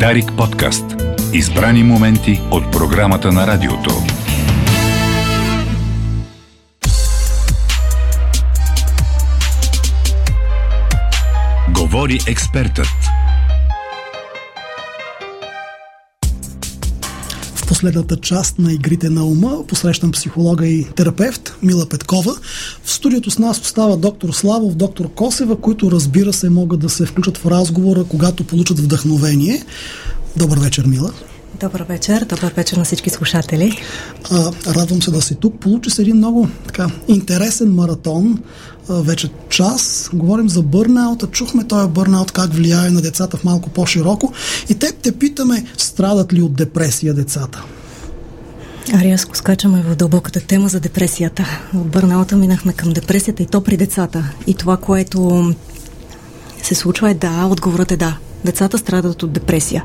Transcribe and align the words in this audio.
Дарик 0.00 0.32
подкаст. 0.36 0.84
Избрани 1.32 1.82
моменти 1.82 2.40
от 2.50 2.72
програмата 2.72 3.32
на 3.32 3.46
радиото. 3.46 3.90
Говори 11.70 12.18
експертът. 12.28 13.03
Последната 17.74 18.16
част 18.16 18.58
на 18.58 18.72
Игрите 18.72 19.10
на 19.10 19.24
ума 19.24 19.66
посрещам 19.68 20.12
психолога 20.12 20.66
и 20.66 20.84
терапевт 20.84 21.56
Мила 21.62 21.86
Петкова. 21.88 22.34
В 22.84 22.92
студиото 22.92 23.30
с 23.30 23.38
нас 23.38 23.60
остава 23.60 23.96
доктор 23.96 24.32
Славов, 24.32 24.74
доктор 24.74 25.14
Косева, 25.14 25.56
които 25.56 25.90
разбира 25.90 26.32
се 26.32 26.50
могат 26.50 26.80
да 26.80 26.88
се 26.88 27.06
включат 27.06 27.38
в 27.38 27.46
разговора, 27.46 28.04
когато 28.04 28.44
получат 28.44 28.78
вдъхновение. 28.78 29.64
Добър 30.36 30.58
вечер, 30.58 30.84
Мила. 30.86 31.12
Добър 31.60 31.82
вечер, 31.82 32.24
добър 32.24 32.52
вечер 32.56 32.76
на 32.76 32.84
всички 32.84 33.10
слушатели. 33.10 33.82
А, 34.30 34.52
радвам 34.66 35.02
се 35.02 35.10
да 35.10 35.22
си 35.22 35.34
тук. 35.34 35.60
Получи 35.60 35.90
се 35.90 36.02
един 36.02 36.16
много 36.16 36.48
така, 36.66 36.90
интересен 37.08 37.74
маратон. 37.74 38.38
Вече 38.88 39.30
час. 39.48 40.10
Говорим 40.12 40.48
за 40.48 40.62
бърнаута. 40.62 41.26
Чухме 41.26 41.64
този 41.64 41.88
бърнаут 41.88 42.32
как 42.32 42.54
влияе 42.54 42.90
на 42.90 43.00
децата 43.00 43.36
в 43.36 43.44
малко 43.44 43.70
по-широко. 43.70 44.32
И 44.68 44.74
те 44.74 44.92
те 44.92 45.12
питаме, 45.12 45.64
страдат 45.78 46.32
ли 46.32 46.42
от 46.42 46.54
депресия 46.54 47.14
децата? 47.14 47.64
А 48.94 49.04
рязко 49.04 49.36
скачаме 49.36 49.82
в 49.82 49.96
дълбоката 49.96 50.40
тема 50.40 50.68
за 50.68 50.80
депресията. 50.80 51.60
От 51.74 51.90
бърнаута 51.90 52.36
минахме 52.36 52.72
към 52.72 52.92
депресията 52.92 53.42
и 53.42 53.46
то 53.46 53.60
при 53.60 53.76
децата. 53.76 54.30
И 54.46 54.54
това, 54.54 54.76
което 54.76 55.52
се 56.62 56.74
случва 56.74 57.10
е 57.10 57.14
да, 57.14 57.46
отговорът 57.50 57.92
е 57.92 57.96
да. 57.96 58.16
Децата 58.44 58.78
страдат 58.78 59.22
от 59.22 59.32
депресия. 59.32 59.84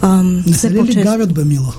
Ам, 0.00 0.42
не 0.46 0.56
се 0.56 0.70
ли 0.70 0.78
по-често... 0.78 1.00
легавят, 1.00 1.32
бе, 1.32 1.44
мила? 1.44 1.74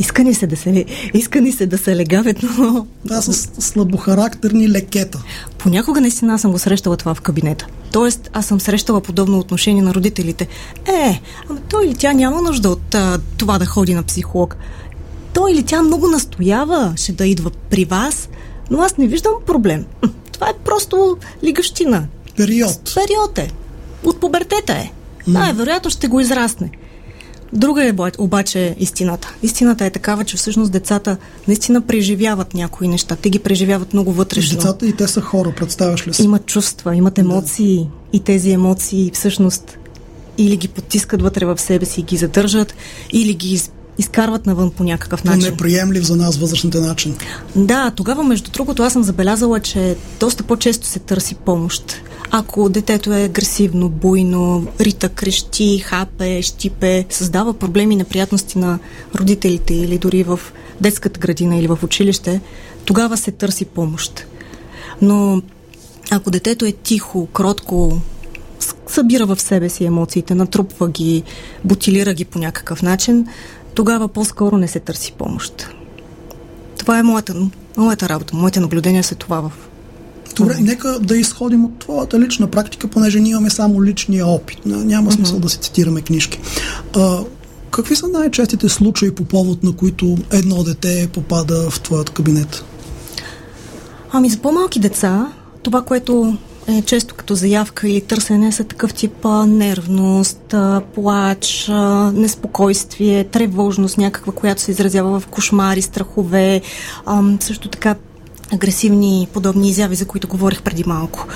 Иска 0.00 0.24
ни 0.24 0.34
се 0.34 0.46
да 0.46 0.56
се, 0.56 0.84
иска 1.14 1.40
ни 1.40 1.52
се 1.52 1.66
да 1.66 1.78
се 1.78 1.96
легавят, 1.96 2.36
но... 2.42 2.86
Да, 3.04 3.22
с 3.22 3.48
слабохарактерни 3.58 4.68
лекета. 4.68 5.22
Понякога 5.58 6.00
наистина 6.00 6.34
аз 6.34 6.40
съм 6.40 6.52
го 6.52 6.58
срещала 6.58 6.96
това 6.96 7.14
в 7.14 7.20
кабинета. 7.20 7.66
Тоест, 7.92 8.30
аз 8.32 8.46
съм 8.46 8.60
срещала 8.60 9.00
подобно 9.00 9.38
отношение 9.38 9.82
на 9.82 9.94
родителите. 9.94 10.48
Е, 10.86 11.20
ама 11.50 11.60
той 11.68 11.86
или 11.86 11.94
тя 11.94 12.12
няма 12.12 12.42
нужда 12.42 12.70
от 12.70 12.94
а, 12.94 13.18
това 13.36 13.58
да 13.58 13.66
ходи 13.66 13.94
на 13.94 14.02
психолог. 14.02 14.56
Той 15.32 15.52
или 15.52 15.62
тя 15.62 15.82
много 15.82 16.08
настоява, 16.08 16.92
ще 16.96 17.12
да 17.12 17.26
идва 17.26 17.50
при 17.70 17.84
вас, 17.84 18.28
но 18.70 18.82
аз 18.82 18.96
не 18.98 19.06
виждам 19.06 19.32
проблем. 19.46 19.84
Това 20.32 20.48
е 20.48 20.64
просто 20.64 21.16
лигащина. 21.44 22.06
Период. 22.36 22.94
Период 22.94 23.38
е. 23.38 23.50
От 24.04 24.20
пубертета 24.20 24.72
е. 24.72 24.92
Най-вероятно 25.26 25.90
ще 25.90 26.08
го 26.08 26.20
израсне. 26.20 26.70
Друга 27.56 27.88
е 27.88 27.92
обаче 28.18 28.76
истината. 28.78 29.34
Истината 29.42 29.84
е 29.84 29.90
такава, 29.90 30.24
че 30.24 30.36
всъщност 30.36 30.72
децата 30.72 31.16
наистина 31.48 31.80
преживяват 31.80 32.54
някои 32.54 32.88
неща. 32.88 33.16
Те 33.16 33.30
ги 33.30 33.38
преживяват 33.38 33.92
много 33.92 34.12
вътрешно. 34.12 34.56
Децата 34.56 34.86
и 34.86 34.92
те 34.92 35.08
са 35.08 35.20
хора, 35.20 35.52
представяш 35.56 36.06
ли 36.06 36.14
си? 36.14 36.22
Имат 36.22 36.46
чувства, 36.46 36.96
имат 36.96 37.18
емоции 37.18 37.76
да. 37.76 37.86
и 38.12 38.20
тези 38.20 38.50
емоции 38.50 39.10
всъщност 39.14 39.78
или 40.38 40.56
ги 40.56 40.68
потискат 40.68 41.22
вътре 41.22 41.44
в 41.44 41.58
себе 41.58 41.86
си 41.86 42.00
и 42.00 42.04
ги 42.04 42.16
задържат, 42.16 42.74
или 43.12 43.34
ги 43.34 43.60
изкарват 43.98 44.46
навън 44.46 44.70
по 44.70 44.84
някакъв 44.84 45.24
начин. 45.24 45.40
По 45.40 45.50
неприемлив 45.50 46.04
за 46.04 46.16
нас 46.16 46.36
възрастните 46.36 46.80
начин. 46.80 47.16
Да, 47.56 47.90
тогава 47.90 48.22
между 48.22 48.50
другото 48.50 48.82
аз 48.82 48.92
съм 48.92 49.02
забелязала, 49.02 49.60
че 49.60 49.96
доста 50.20 50.42
по-често 50.42 50.86
се 50.86 50.98
търси 50.98 51.34
помощ. 51.34 52.02
Ако 52.30 52.68
детето 52.68 53.12
е 53.12 53.22
агресивно, 53.22 53.88
буйно, 53.88 54.66
рита, 54.80 55.08
крещи, 55.08 55.78
хапе, 55.78 56.42
щипе, 56.42 57.06
създава 57.10 57.54
проблеми 57.54 57.94
и 57.94 57.96
неприятности 57.96 58.58
на 58.58 58.78
родителите 59.14 59.74
или 59.74 59.98
дори 59.98 60.22
в 60.22 60.40
детската 60.80 61.20
градина 61.20 61.56
или 61.56 61.66
в 61.66 61.78
училище, 61.82 62.40
тогава 62.84 63.16
се 63.16 63.30
търси 63.30 63.64
помощ. 63.64 64.26
Но 65.02 65.42
ако 66.10 66.30
детето 66.30 66.64
е 66.64 66.72
тихо, 66.72 67.26
кротко, 67.26 68.00
събира 68.86 69.26
в 69.26 69.40
себе 69.40 69.68
си 69.68 69.84
емоциите, 69.84 70.34
натрупва 70.34 70.88
ги, 70.88 71.22
бутилира 71.64 72.14
ги 72.14 72.24
по 72.24 72.38
някакъв 72.38 72.82
начин, 72.82 73.26
тогава 73.74 74.08
по-скоро 74.08 74.56
не 74.56 74.68
се 74.68 74.80
търси 74.80 75.12
помощ. 75.12 75.68
Това 76.78 76.98
е 76.98 77.02
моята, 77.02 77.34
моята 77.76 78.08
работа, 78.08 78.36
моите 78.36 78.60
наблюдения 78.60 79.04
са 79.04 79.14
това 79.14 79.40
в 79.40 79.52
Добре, 80.36 80.54
mm-hmm. 80.54 80.60
нека 80.60 80.98
да 80.98 81.16
изходим 81.16 81.64
от 81.64 81.78
твоята 81.78 82.20
лична 82.20 82.46
практика, 82.46 82.88
понеже 82.88 83.20
ние 83.20 83.30
имаме 83.30 83.50
само 83.50 83.84
личния 83.84 84.26
опит. 84.26 84.66
Няма 84.66 85.12
смисъл 85.12 85.38
mm-hmm. 85.38 85.42
да 85.42 85.48
си 85.48 85.58
цитираме 85.58 86.00
книжки. 86.00 86.40
А, 86.96 87.18
какви 87.70 87.96
са 87.96 88.08
най-честите 88.08 88.68
случаи 88.68 89.10
по 89.10 89.24
повод 89.24 89.62
на 89.62 89.72
които 89.72 90.16
едно 90.32 90.62
дете 90.62 91.08
попада 91.12 91.70
в 91.70 91.80
твоят 91.80 92.10
кабинет? 92.10 92.64
Ами 94.12 94.30
за 94.30 94.38
по-малки 94.38 94.80
деца, 94.80 95.32
това, 95.62 95.82
което 95.82 96.36
е 96.68 96.82
често 96.82 97.14
като 97.14 97.34
заявка 97.34 97.88
или 97.88 98.00
търсене 98.00 98.52
са 98.52 98.64
такъв 98.64 98.94
тип 98.94 99.24
а, 99.24 99.46
нервност, 99.46 100.54
а, 100.54 100.82
плач, 100.94 101.68
а, 101.68 102.12
неспокойствие, 102.12 103.24
тревожност 103.24 103.98
някаква, 103.98 104.32
която 104.32 104.62
се 104.62 104.70
изразява 104.70 105.20
в 105.20 105.26
кошмари, 105.26 105.82
страхове, 105.82 106.60
а, 107.06 107.22
също 107.40 107.68
така 107.68 107.94
агресивни 108.52 109.28
подобни 109.32 109.68
изяви, 109.68 109.94
за 109.94 110.06
които 110.06 110.28
говорих 110.28 110.62
преди 110.62 110.84
малко. 110.86 111.26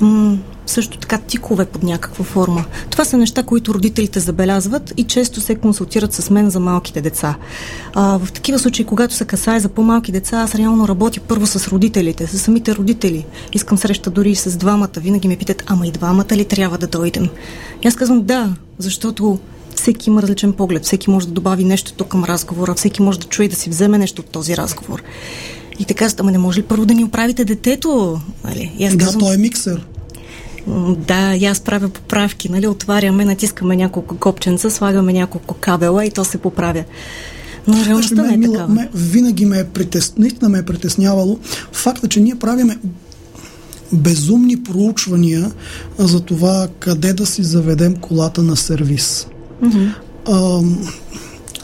М- 0.00 0.36
също 0.66 0.98
така 0.98 1.18
тикове 1.18 1.64
под 1.64 1.82
някаква 1.82 2.24
форма. 2.24 2.64
Това 2.90 3.04
са 3.04 3.16
неща, 3.16 3.42
които 3.42 3.74
родителите 3.74 4.20
забелязват 4.20 4.92
и 4.96 5.04
често 5.04 5.40
се 5.40 5.54
консултират 5.54 6.12
с 6.12 6.30
мен 6.30 6.50
за 6.50 6.60
малките 6.60 7.00
деца. 7.00 7.34
А, 7.94 8.18
в 8.18 8.32
такива 8.32 8.58
случаи, 8.58 8.84
когато 8.84 9.14
се 9.14 9.24
касае 9.24 9.60
за 9.60 9.68
по-малки 9.68 10.12
деца, 10.12 10.36
аз 10.40 10.54
реално 10.54 10.88
работя 10.88 11.20
първо 11.20 11.46
с 11.46 11.68
родителите, 11.68 12.26
с 12.26 12.38
самите 12.38 12.74
родители. 12.74 13.26
Искам 13.52 13.78
среща 13.78 14.10
дори 14.10 14.30
и 14.30 14.36
с 14.36 14.56
двамата. 14.56 14.88
Винаги 14.96 15.28
ме 15.28 15.36
питат, 15.36 15.62
ама 15.66 15.86
и 15.86 15.90
двамата 15.90 16.32
ли 16.32 16.44
трябва 16.44 16.78
да 16.78 16.86
дойдем? 16.86 17.28
И 17.82 17.88
аз 17.88 17.96
казвам 17.96 18.22
да, 18.22 18.54
защото 18.78 19.38
всеки 19.76 20.10
има 20.10 20.22
различен 20.22 20.52
поглед, 20.52 20.84
всеки 20.84 21.10
може 21.10 21.26
да 21.26 21.32
добави 21.32 21.64
нещо 21.64 22.04
към 22.04 22.24
разговора, 22.24 22.74
всеки 22.74 23.02
може 23.02 23.20
да 23.20 23.26
чуе 23.26 23.48
да 23.48 23.56
си 23.56 23.70
вземе 23.70 23.98
нещо 23.98 24.22
от 24.22 24.28
този 24.28 24.56
разговор. 24.56 25.02
И 25.78 25.84
така, 25.84 26.08
ама 26.18 26.30
не 26.30 26.38
може 26.38 26.60
ли 26.60 26.62
първо 26.62 26.86
да 26.86 26.94
ни 26.94 27.04
оправите 27.04 27.44
детето? 27.44 28.20
Нали? 28.44 28.72
И 28.78 28.84
аз 28.84 28.96
да, 28.96 29.04
казвам, 29.04 29.20
той 29.20 29.34
е 29.34 29.38
миксер. 29.38 29.86
Да, 31.06 31.34
и 31.34 31.44
аз 31.44 31.60
правя 31.60 31.88
поправки, 31.88 32.48
нали? 32.48 32.66
Отваряме, 32.66 33.24
натискаме 33.24 33.76
няколко 33.76 34.16
копченца, 34.16 34.70
слагаме 34.70 35.12
няколко 35.12 35.54
кабела 35.54 36.04
и 36.04 36.10
то 36.10 36.24
се 36.24 36.38
поправя. 36.38 36.84
Но 37.66 37.84
реалността 37.84 38.22
не 38.22 38.34
е 38.34 38.50
такава. 38.50 38.74
Ме, 38.74 38.88
винаги 38.94 39.46
ме 39.46 39.58
е 39.58 39.64
притес... 39.64 40.14
наистина 40.18 40.48
ме 40.48 40.58
е 40.58 40.62
притеснявало 40.62 41.38
факта, 41.72 42.08
че 42.08 42.20
ние 42.20 42.34
правиме 42.34 42.78
безумни 43.92 44.62
проучвания 44.62 45.52
за 45.98 46.20
това 46.20 46.68
къде 46.78 47.12
да 47.12 47.26
си 47.26 47.42
заведем 47.42 47.96
колата 47.96 48.42
на 48.42 48.56
сервис. 48.56 49.26
Mm-hmm. 49.62 49.94
А, 50.28 50.62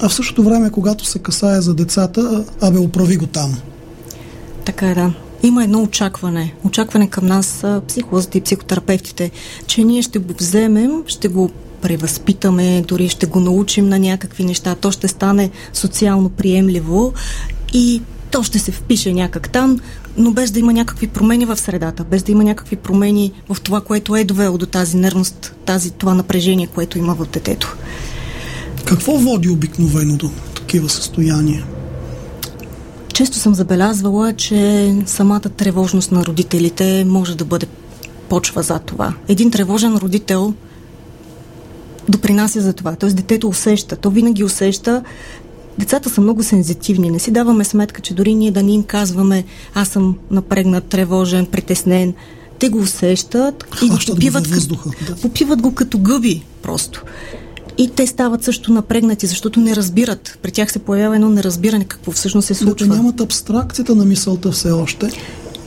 а 0.01 0.09
в 0.09 0.15
същото 0.15 0.45
време, 0.45 0.71
когато 0.71 1.05
се 1.05 1.19
касае 1.19 1.61
за 1.61 1.75
децата, 1.75 2.45
абе, 2.61 2.79
оправи 2.79 3.17
го 3.17 3.27
там. 3.27 3.59
Така 4.71 4.91
е, 4.91 4.95
да. 4.95 5.13
Има 5.43 5.65
едно 5.65 5.83
очакване. 5.83 6.55
Очакване 6.65 7.11
към 7.11 7.27
нас, 7.27 7.65
психолозите 7.89 8.39
и 8.39 8.41
психотерапевтите, 8.41 9.31
че 9.67 9.85
ние 9.85 10.03
ще 10.03 10.19
го 10.19 10.35
вземем, 10.39 11.03
ще 11.07 11.29
го 11.29 11.51
превъзпитаме, 11.83 12.85
дори 12.89 13.09
ще 13.09 13.27
го 13.27 13.41
научим 13.41 13.89
на 13.89 13.99
някакви 13.99 14.45
неща. 14.45 14.75
То 14.75 14.91
ще 14.91 15.09
стане 15.09 15.51
социално 15.73 16.29
приемливо 16.29 17.13
и 17.73 18.03
то 18.31 18.43
ще 18.43 18.59
се 18.59 18.73
впише 18.73 19.13
някак 19.13 19.53
там, 19.53 19.81
но 20.17 20.31
без 20.31 20.51
да 20.51 20.59
има 20.59 20.73
някакви 20.73 21.07
промени 21.07 21.45
в 21.45 21.57
средата, 21.57 22.05
без 22.05 22.23
да 22.23 22.33
има 22.33 22.45
някакви 22.45 22.77
промени 22.77 23.33
в 23.49 23.61
това, 23.61 23.81
което 23.81 24.17
е 24.17 24.25
довело 24.25 24.59
до 24.59 24.67
тази 24.67 24.97
нервност, 24.97 25.55
тази, 25.67 25.91
това 25.91 26.15
напрежение, 26.15 26.67
което 26.67 26.99
има 26.99 27.15
в 27.15 27.27
детето. 27.27 27.77
Какво 28.85 29.13
води 29.13 29.49
обикновено 29.49 30.17
до 30.17 30.31
такива 30.55 30.89
състояния? 30.89 31.65
Често 33.13 33.39
съм 33.39 33.55
забелязвала, 33.55 34.33
че 34.33 34.95
самата 35.07 35.41
тревожност 35.41 36.13
на 36.13 36.25
родителите 36.25 37.05
може 37.09 37.37
да 37.37 37.45
бъде 37.45 37.67
почва 38.29 38.63
за 38.63 38.79
това. 38.79 39.15
Един 39.29 39.51
тревожен 39.51 39.97
родител 39.97 40.55
допринася 42.09 42.61
за 42.61 42.73
това. 42.73 42.97
Т.е. 42.97 43.11
детето 43.11 43.49
усеща. 43.49 43.97
То 43.97 44.11
винаги 44.11 44.45
усеща. 44.45 45.03
Децата 45.79 46.11
са 46.11 46.21
много 46.21 46.43
сензитивни. 46.43 47.11
Не 47.11 47.19
си 47.19 47.31
даваме 47.31 47.65
сметка, 47.65 48.01
че 48.01 48.15
дори 48.15 48.35
ние 48.35 48.51
да 48.51 48.63
ни 48.63 48.75
им 48.75 48.83
казваме 48.83 49.45
аз 49.75 49.89
съм 49.89 50.19
напрегнат, 50.31 50.85
тревожен, 50.85 51.47
притеснен, 51.47 52.15
те 52.59 52.69
го 52.69 52.79
усещат 52.79 53.65
и 53.83 53.89
го 53.89 53.99
попиват, 54.07 54.49
го 54.49 54.77
да. 55.07 55.17
попиват 55.17 55.63
го 55.63 55.75
като 55.75 55.99
гъби 55.99 56.43
просто. 56.63 57.05
И 57.81 57.89
те 57.89 58.07
стават 58.07 58.45
също 58.45 58.73
напрегнати, 58.73 59.27
защото 59.27 59.61
не 59.61 59.77
разбират. 59.77 60.39
При 60.43 60.51
тях 60.51 60.73
се 60.73 60.79
появява 60.79 61.15
едно 61.15 61.31
неразбиране 61.31 61.85
какво 61.85 62.13
всъщност 62.13 62.47
се 62.47 62.55
случва. 62.55 62.87
Да, 62.87 62.95
нямат 62.95 63.21
абстракцията 63.21 63.95
на 63.95 64.05
мисълта 64.05 64.53
все 64.53 64.71
още. 64.71 65.11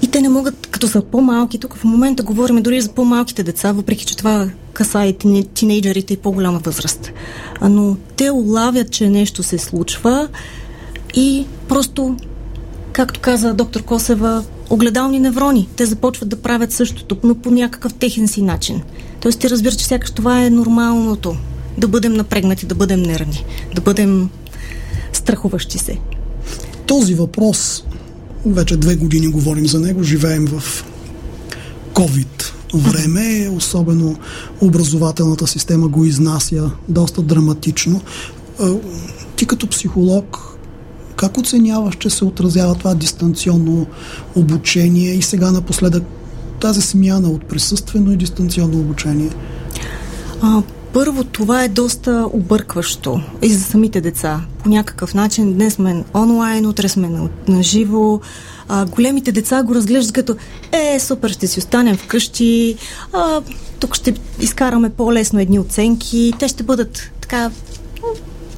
И 0.01 0.07
те 0.07 0.21
не 0.21 0.29
могат, 0.29 0.67
като 0.67 0.87
са 0.87 1.01
по-малки, 1.01 1.57
тук 1.57 1.75
в 1.75 1.83
момента 1.83 2.23
говорим 2.23 2.61
дори 2.61 2.81
за 2.81 2.89
по-малките 2.89 3.43
деца, 3.43 3.71
въпреки 3.71 4.05
че 4.05 4.17
това 4.17 4.49
каса 4.73 5.05
и 5.05 5.43
тинейджерите 5.53 6.13
и 6.13 6.17
по-голяма 6.17 6.59
възраст. 6.59 7.11
Но 7.61 7.97
те 8.15 8.31
улавят, 8.31 8.91
че 8.91 9.09
нещо 9.09 9.43
се 9.43 9.57
случва 9.57 10.27
и 11.15 11.45
просто, 11.67 12.15
както 12.91 13.19
каза 13.19 13.53
доктор 13.53 13.83
Косева, 13.83 14.43
огледални 14.69 15.19
неврони. 15.19 15.69
Те 15.75 15.85
започват 15.85 16.29
да 16.29 16.41
правят 16.41 16.71
същото, 16.71 17.17
но 17.23 17.35
по 17.35 17.51
някакъв 17.51 17.93
техен 17.93 18.27
си 18.27 18.41
начин. 18.41 18.81
Тоест 19.21 19.39
ти 19.39 19.49
разбираш, 19.49 19.75
че 19.75 19.85
сякаш 19.85 20.11
това 20.11 20.43
е 20.43 20.49
нормалното. 20.49 21.35
Да 21.77 21.87
бъдем 21.87 22.13
напрегнати, 22.13 22.65
да 22.65 22.75
бъдем 22.75 23.01
нервни, 23.01 23.45
да 23.75 23.81
бъдем 23.81 24.29
страхуващи 25.13 25.77
се. 25.77 25.97
Този 26.85 27.15
въпрос, 27.15 27.83
вече 28.45 28.77
две 28.77 28.95
години 28.95 29.27
говорим 29.27 29.67
за 29.67 29.79
него, 29.79 30.03
живеем 30.03 30.47
в 30.47 30.85
COVID 31.93 32.53
време, 32.73 33.49
особено 33.49 34.15
образователната 34.61 35.47
система 35.47 35.87
го 35.87 36.05
изнася 36.05 36.71
доста 36.89 37.21
драматично. 37.21 38.01
Ти 39.35 39.45
като 39.45 39.67
психолог 39.67 40.57
как 41.15 41.37
оценяваш, 41.37 41.95
че 41.95 42.09
се 42.09 42.25
отразява 42.25 42.75
това 42.75 42.95
дистанционно 42.95 43.87
обучение 44.35 45.13
и 45.13 45.21
сега 45.21 45.51
напоследък 45.51 46.03
тази 46.61 46.81
смяна 46.81 47.29
от 47.29 47.45
присъствено 47.45 48.11
и 48.11 48.17
дистанционно 48.17 48.79
обучение? 48.79 49.29
А, 50.41 50.63
първо, 50.93 51.23
това 51.23 51.63
е 51.63 51.67
доста 51.67 52.27
объркващо 52.33 53.21
и 53.41 53.49
за 53.49 53.63
самите 53.63 54.01
деца. 54.01 54.41
По 54.63 54.69
някакъв 54.69 55.13
начин 55.13 55.53
днес 55.53 55.73
сме 55.73 56.03
онлайн, 56.15 56.65
утре 56.65 56.89
сме 56.89 57.09
на, 57.09 57.29
на 57.47 57.63
живо. 57.63 58.19
А, 58.67 58.85
големите 58.85 59.31
деца 59.31 59.63
го 59.63 59.75
разглеждат 59.75 60.13
като 60.13 60.35
е, 60.71 60.99
супер, 60.99 61.29
ще 61.29 61.47
си 61.47 61.59
останем 61.59 61.97
вкъщи, 61.97 62.75
а, 63.13 63.41
тук 63.79 63.95
ще 63.95 64.13
изкараме 64.39 64.89
по-лесно 64.89 65.39
едни 65.39 65.59
оценки, 65.59 66.33
те 66.39 66.47
ще 66.47 66.63
бъдат 66.63 67.11
така 67.21 67.51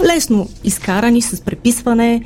лесно 0.05 0.49
изкарани 0.63 1.21
с 1.21 1.41
преписване 1.41 2.23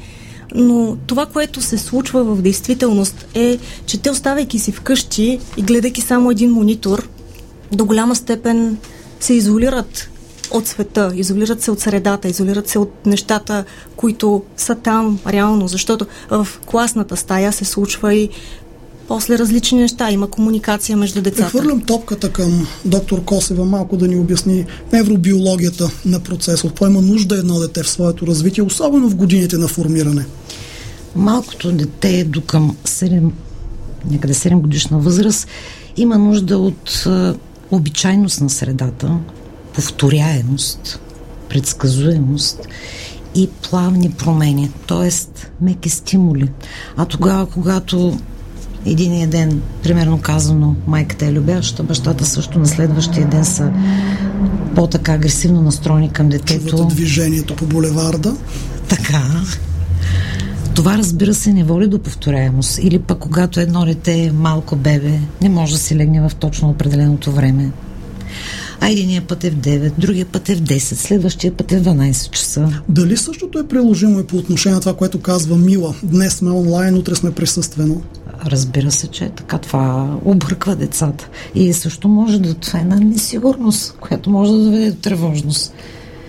но 0.55 0.97
това, 1.07 1.25
което 1.25 1.61
се 1.61 1.77
случва 1.77 2.23
в 2.23 2.41
действителност 2.41 3.27
е, 3.33 3.57
че 3.85 4.01
те 4.01 4.09
оставайки 4.09 4.59
си 4.59 4.71
вкъщи 4.71 5.39
и 5.57 5.61
гледайки 5.61 6.01
само 6.01 6.31
един 6.31 6.51
монитор, 6.51 7.09
до 7.71 7.85
голяма 7.85 8.15
степен 8.15 8.77
се 9.19 9.33
изолират 9.33 10.09
от 10.51 10.67
света, 10.67 11.11
изолират 11.15 11.61
се 11.61 11.71
от 11.71 11.79
средата, 11.79 12.27
изолират 12.27 12.67
се 12.67 12.79
от 12.79 13.05
нещата, 13.05 13.65
които 13.95 14.43
са 14.57 14.75
там 14.75 15.19
реално, 15.27 15.67
защото 15.67 16.07
в 16.29 16.47
класната 16.65 17.17
стая 17.17 17.53
се 17.53 17.65
случва 17.65 18.15
и 18.15 18.29
после 19.07 19.37
различни 19.37 19.79
неща. 19.79 20.11
Има 20.11 20.27
комуникация 20.27 20.97
между 20.97 21.21
децата. 21.21 21.43
Прехвърлям 21.43 21.81
топката 21.81 22.31
към 22.31 22.67
доктор 22.85 23.23
Косева 23.23 23.65
малко 23.65 23.97
да 23.97 24.07
ни 24.07 24.15
обясни 24.15 24.65
невробиологията 24.93 25.89
на 26.05 26.19
процеса. 26.19 26.67
От 26.67 26.81
има 26.81 27.01
нужда 27.01 27.35
едно 27.35 27.59
дете 27.59 27.83
в 27.83 27.89
своето 27.89 28.27
развитие, 28.27 28.63
особено 28.63 29.09
в 29.09 29.15
годините 29.15 29.57
на 29.57 29.67
формиране? 29.67 30.25
Малкото 31.15 31.71
дете 31.71 32.19
е 32.19 32.23
до 32.23 32.41
към 32.41 32.77
7, 32.85 33.31
някъде 34.11 34.33
7 34.33 34.61
годишна 34.61 34.99
възраст 34.99 35.47
има 35.97 36.17
нужда 36.17 36.57
от 36.57 37.07
обичайност 37.71 38.41
на 38.41 38.49
средата, 38.49 39.17
повторяемост, 39.73 40.99
предсказуемост 41.49 42.67
и 43.35 43.49
плавни 43.69 44.11
промени, 44.11 44.71
т.е. 44.87 45.09
меки 45.61 45.89
стимули. 45.89 46.49
А 46.97 47.05
тогава, 47.05 47.45
когато 47.45 48.17
Единия 48.85 49.27
ден, 49.27 49.61
примерно 49.83 50.21
казано, 50.21 50.75
майката 50.87 51.25
е 51.25 51.33
любяща, 51.33 51.83
бащата 51.83 52.25
също 52.25 52.59
на 52.59 52.65
следващия 52.65 53.27
ден 53.27 53.45
са 53.45 53.71
по-така 54.75 55.13
агресивно 55.13 55.61
настроени 55.61 56.09
към 56.09 56.29
детето. 56.29 56.67
Чувате 56.67 56.95
движението 56.95 57.55
по 57.55 57.65
булеварда. 57.65 58.35
Така. 58.87 59.23
Това, 60.79 60.97
разбира 60.97 61.33
се, 61.33 61.53
не 61.53 61.63
води 61.63 61.87
до 61.87 61.99
повторяемост. 61.99 62.79
Или 62.81 62.99
пък 62.99 63.19
когато 63.19 63.59
едно 63.59 63.85
дете 63.85 64.23
е 64.23 64.31
малко 64.31 64.75
бебе, 64.75 65.19
не 65.41 65.49
може 65.49 65.73
да 65.73 65.79
си 65.79 65.95
легне 65.95 66.29
в 66.29 66.35
точно 66.35 66.69
определеното 66.69 67.31
време. 67.31 67.71
А 68.81 68.89
единия 68.89 69.21
път 69.21 69.43
е 69.43 69.49
в 69.49 69.55
9, 69.55 69.91
другия 69.97 70.25
път 70.25 70.49
е 70.49 70.55
в 70.55 70.61
10, 70.61 70.77
следващия 70.77 71.57
път 71.57 71.71
е 71.71 71.79
в 71.79 71.83
12 71.83 72.29
часа. 72.29 72.81
Дали 72.89 73.17
същото 73.17 73.59
е 73.59 73.67
приложимо 73.67 74.19
и 74.19 74.27
по 74.27 74.37
отношение 74.37 74.73
на 74.75 74.79
това, 74.79 74.93
което 74.93 75.21
казва 75.21 75.57
Мила? 75.57 75.95
Днес 76.03 76.33
сме 76.33 76.51
онлайн, 76.51 76.97
утре 76.97 77.15
сме 77.15 77.31
присъствено. 77.31 78.01
Разбира 78.45 78.91
се, 78.91 79.07
че 79.07 79.25
е 79.25 79.29
така 79.29 79.57
това 79.57 80.17
обърква 80.25 80.75
децата. 80.75 81.29
И 81.55 81.73
също 81.73 82.07
може 82.07 82.39
да 82.39 82.53
това 82.53 82.79
е 82.79 82.81
една 82.81 82.95
несигурност, 82.95 83.95
която 83.99 84.29
може 84.29 84.51
да 84.51 84.57
доведе 84.57 84.91
до 84.91 84.97
тревожност. 84.97 85.73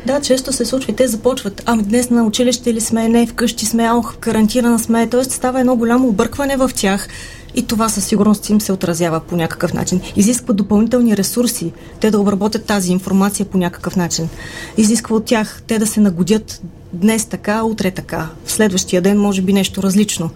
Да, 0.07 0.21
често 0.21 0.53
се 0.53 0.65
случва 0.65 0.93
и 0.93 0.97
те 0.97 1.09
започват. 1.09 1.63
Ами 1.67 1.83
днес 1.83 2.11
на 2.11 2.25
училище 2.25 2.75
ли 2.75 2.81
сме, 2.81 3.09
не, 3.09 3.27
вкъщи 3.27 3.67
сме, 3.67 3.93
ох, 3.93 4.17
карантина 4.17 4.79
сме. 4.79 5.07
Тоест 5.07 5.33
става 5.33 5.61
едно 5.61 5.77
голямо 5.77 6.09
объркване 6.09 6.57
в 6.57 6.71
тях. 6.75 7.09
И 7.55 7.67
това 7.67 7.89
със 7.89 8.05
сигурност 8.05 8.49
им 8.49 8.61
се 8.61 8.73
отразява 8.73 9.21
по 9.21 9.37
някакъв 9.37 9.75
начин. 9.75 10.01
Изисква 10.17 10.55
допълнителни 10.55 11.17
ресурси, 11.17 11.73
те 12.01 12.11
да 12.11 12.21
обработят 12.21 12.65
тази 12.65 12.93
информация 12.93 13.47
по 13.47 13.59
някакъв 13.59 13.97
начин. 13.97 14.29
Изисква 14.77 15.17
от 15.17 15.25
тях 15.25 15.63
те 15.67 15.79
да 15.79 15.87
се 15.87 16.01
нагодят 16.01 16.63
днес 16.93 17.27
така, 17.27 17.65
утре 17.65 17.91
така. 17.91 18.29
В 18.45 18.53
следващия 18.53 19.03
ден 19.03 19.19
може 19.19 19.43
би 19.43 19.53
нещо 19.53 19.83
различно 19.83 20.31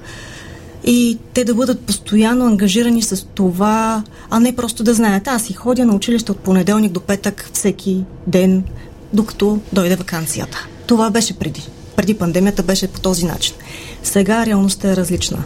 и 0.85 1.19
те 1.35 1.45
да 1.45 1.55
бъдат 1.55 1.81
постоянно 1.81 2.47
ангажирани 2.47 3.03
с 3.03 3.27
това, 3.35 4.03
а 4.31 4.41
не 4.41 4.57
просто 4.57 4.85
да 4.85 4.95
знаят, 4.95 5.29
аз 5.29 5.43
си 5.43 5.53
ходя 5.53 5.85
на 5.85 5.95
училище 5.95 6.33
от 6.33 6.39
понеделник 6.39 6.93
до 6.93 7.01
петък 7.01 7.51
всеки 7.53 8.05
ден, 8.27 8.65
докато 9.13 9.59
дойде 9.73 9.97
вакансията. 9.97 10.67
Това 10.87 11.11
беше 11.11 11.39
преди. 11.39 11.69
Преди 11.97 12.15
пандемията 12.15 12.63
беше 12.63 12.89
по 12.89 13.01
този 13.01 13.27
начин. 13.27 13.55
Сега 14.03 14.47
реалността 14.47 14.91
е 14.91 14.97
различна. 14.97 15.45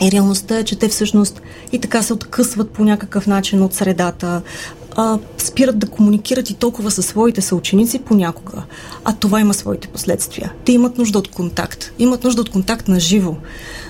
И 0.00 0.10
реалността 0.10 0.58
е, 0.58 0.64
че 0.64 0.76
те 0.76 0.88
всъщност 0.88 1.42
и 1.72 1.78
така 1.78 2.02
се 2.02 2.12
откъсват 2.12 2.70
по 2.70 2.84
някакъв 2.84 3.26
начин 3.26 3.62
от 3.62 3.74
средата, 3.74 4.42
а, 4.96 5.18
спират 5.38 5.78
да 5.78 5.88
комуникират 5.88 6.50
и 6.50 6.54
толкова 6.54 6.90
със 6.90 7.06
своите 7.06 7.40
съученици 7.40 7.98
понякога. 7.98 8.62
А 9.04 9.12
това 9.12 9.40
има 9.40 9.54
своите 9.54 9.88
последствия. 9.88 10.52
Те 10.64 10.72
имат 10.72 10.98
нужда 10.98 11.18
от 11.18 11.28
контакт. 11.28 11.92
Имат 11.98 12.24
нужда 12.24 12.40
от 12.40 12.50
контакт 12.50 12.88
на 12.88 13.00
живо. 13.00 13.36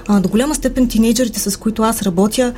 А, 0.07 0.21
до 0.21 0.29
голяма 0.29 0.55
степен 0.55 0.89
тинейджерите, 0.89 1.41
с 1.41 1.57
които 1.57 1.83
аз 1.83 2.03
работя, 2.03 2.55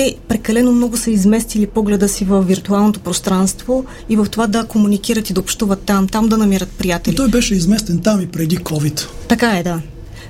те 0.00 0.16
прекалено 0.28 0.72
много 0.72 0.96
са 0.96 1.10
изместили 1.10 1.66
погледа 1.66 2.08
си 2.08 2.24
в 2.24 2.42
виртуалното 2.42 3.00
пространство 3.00 3.84
и 4.08 4.16
в 4.16 4.26
това 4.30 4.46
да 4.46 4.66
комуникират 4.66 5.30
и 5.30 5.32
да 5.32 5.40
общуват 5.40 5.82
там, 5.82 6.08
там 6.08 6.28
да 6.28 6.38
намират 6.38 6.68
приятели. 6.68 7.14
И 7.14 7.16
той 7.16 7.28
беше 7.28 7.54
изместен 7.54 7.98
там 7.98 8.20
и 8.20 8.26
преди 8.26 8.58
COVID. 8.58 9.08
Така 9.28 9.58
е, 9.58 9.62
да. 9.62 9.80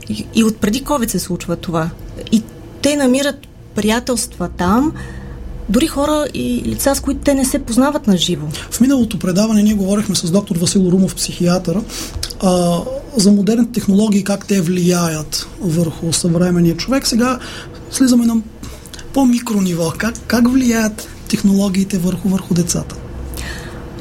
И, 0.09 0.26
и 0.35 0.45
от 0.45 0.56
преди 0.56 0.85
COVID 0.85 1.09
се 1.09 1.18
случва 1.18 1.56
това. 1.56 1.90
И 2.33 2.42
те 2.83 2.97
намират 2.97 3.37
приятелства 3.75 4.49
там, 4.59 4.92
дори 5.68 5.87
хора 5.87 6.26
и 6.35 6.62
лица, 6.66 6.95
с 6.95 7.00
които 7.00 7.21
те 7.21 7.35
не 7.35 7.45
се 7.45 7.59
познават 7.59 8.06
на 8.06 8.16
живо. 8.16 8.47
В 8.71 8.80
миналото 8.80 9.18
предаване 9.18 9.62
ние 9.62 9.75
говорихме 9.75 10.14
с 10.14 10.30
доктор 10.30 10.56
Васил 10.56 10.88
Румов, 10.92 11.14
психиатър, 11.14 11.80
а, 12.42 12.78
за 13.16 13.33
модерните 13.33 13.73
технологии, 13.73 14.25
как 14.25 14.47
те 14.47 14.61
влияят 14.61 15.49
върху 15.61 16.12
съвременния 16.12 16.76
човек. 16.76 17.06
Сега 17.06 17.38
слизаме 17.90 18.26
на 18.26 18.37
по-микро 19.14 19.61
ниво. 19.61 19.93
Как, 19.99 20.14
как 20.26 20.49
влияят 20.49 21.09
технологиите 21.29 21.99
върху, 21.99 22.29
върху 22.29 22.55
децата? 22.55 22.97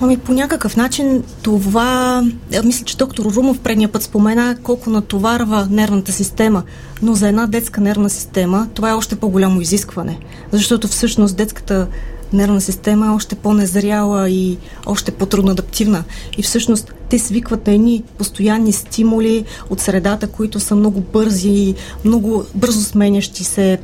Ами 0.01 0.17
по 0.17 0.33
някакъв 0.33 0.77
начин 0.77 1.23
това, 1.41 2.23
мисля, 2.63 2.85
че 2.85 2.97
доктор 2.97 3.25
Румов 3.25 3.59
предния 3.59 3.91
път 3.91 4.03
спомена 4.03 4.57
колко 4.63 4.89
натоварва 4.89 5.67
нервната 5.71 6.11
система, 6.11 6.63
но 7.01 7.13
за 7.13 7.27
една 7.27 7.47
детска 7.47 7.81
нервна 7.81 8.09
система 8.09 8.67
това 8.73 8.89
е 8.89 8.93
още 8.93 9.15
по-голямо 9.15 9.61
изискване, 9.61 10.19
защото 10.51 10.87
всъщност 10.87 11.37
детската 11.37 11.87
нервна 12.33 12.61
система 12.61 13.05
е 13.05 13.09
още 13.09 13.35
по-незряла 13.35 14.29
и 14.29 14.57
още 14.85 15.11
по-трудно 15.11 15.51
адаптивна. 15.51 16.03
И 16.37 16.43
всъщност 16.43 16.93
те 17.09 17.19
свикват 17.19 17.67
на 17.67 17.73
едни 17.73 18.03
постоянни 18.17 18.73
стимули 18.73 19.45
от 19.69 19.79
средата, 19.79 20.27
които 20.27 20.59
са 20.59 20.75
много 20.75 21.01
бързи, 21.01 21.75
много 22.05 22.43
бързо 22.55 22.81
сменящи 22.81 23.43
се. 23.43 23.79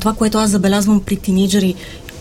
Това, 0.00 0.12
което 0.12 0.38
аз 0.38 0.50
забелязвам 0.50 1.00
при 1.00 1.16
тинейджери 1.16 1.74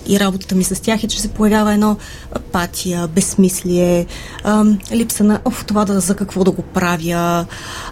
и 0.07 0.19
работата 0.19 0.55
ми 0.55 0.63
с 0.63 0.81
тях 0.81 1.03
е, 1.03 1.07
че 1.07 1.21
се 1.21 1.27
появява 1.27 1.73
едно 1.73 1.97
апатия, 2.31 3.07
безсмислие, 3.07 4.05
ам, 4.43 4.79
липса 4.93 5.23
на 5.23 5.39
оф, 5.45 5.65
това 5.65 5.85
да, 5.85 5.99
за 5.99 6.15
какво 6.15 6.43
да 6.43 6.51
го 6.51 6.61
правя. 6.61 7.45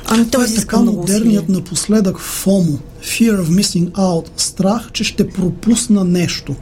Ами, 0.05 0.29
това 0.29 0.43
е 0.43 0.53
така 0.55 0.79
модерният 0.79 1.49
напоследък 1.49 2.19
ФОМО, 2.19 2.79
Fear 3.01 3.41
of 3.41 3.47
Missing 3.47 3.91
Out, 3.91 4.25
страх, 4.37 4.89
че 4.91 5.03
ще 5.03 5.29
пропусна 5.29 6.03
нещо. 6.03 6.55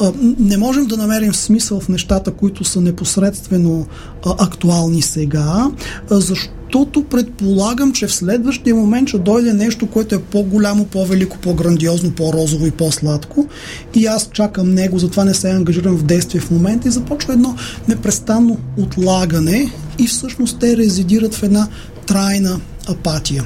А, 0.00 0.12
не 0.38 0.56
можем 0.56 0.86
да 0.86 0.96
намерим 0.96 1.34
смисъл 1.34 1.80
в 1.80 1.88
нещата, 1.88 2.32
които 2.32 2.64
са 2.64 2.80
непосредствено 2.80 3.86
а, 4.26 4.34
актуални 4.38 5.02
сега, 5.02 5.70
а, 6.10 6.20
защото 6.20 6.50
защото 6.74 7.04
предполагам, 7.04 7.92
че 7.92 8.06
в 8.06 8.14
следващия 8.14 8.74
момент 8.74 9.08
ще 9.08 9.18
дойде 9.18 9.52
нещо, 9.52 9.86
което 9.86 10.14
е 10.14 10.22
по-голямо, 10.22 10.84
по-велико, 10.84 11.38
по-грандиозно, 11.38 12.10
по-розово 12.10 12.66
и 12.66 12.70
по-сладко 12.70 13.48
и 13.94 14.06
аз 14.06 14.30
чакам 14.32 14.74
него, 14.74 14.98
затова 14.98 15.24
не 15.24 15.34
се 15.34 15.50
ангажирам 15.50 15.96
в 15.96 16.02
действие 16.02 16.40
в 16.40 16.50
момента 16.50 16.88
и 16.88 16.90
започва 16.90 17.32
едно 17.32 17.56
непрестанно 17.88 18.58
отлагане 18.78 19.72
и 19.98 20.06
всъщност 20.06 20.58
те 20.58 20.76
резидират 20.76 21.34
в 21.34 21.42
една 21.42 21.68
трайна 22.06 22.60
апатия. 22.88 23.44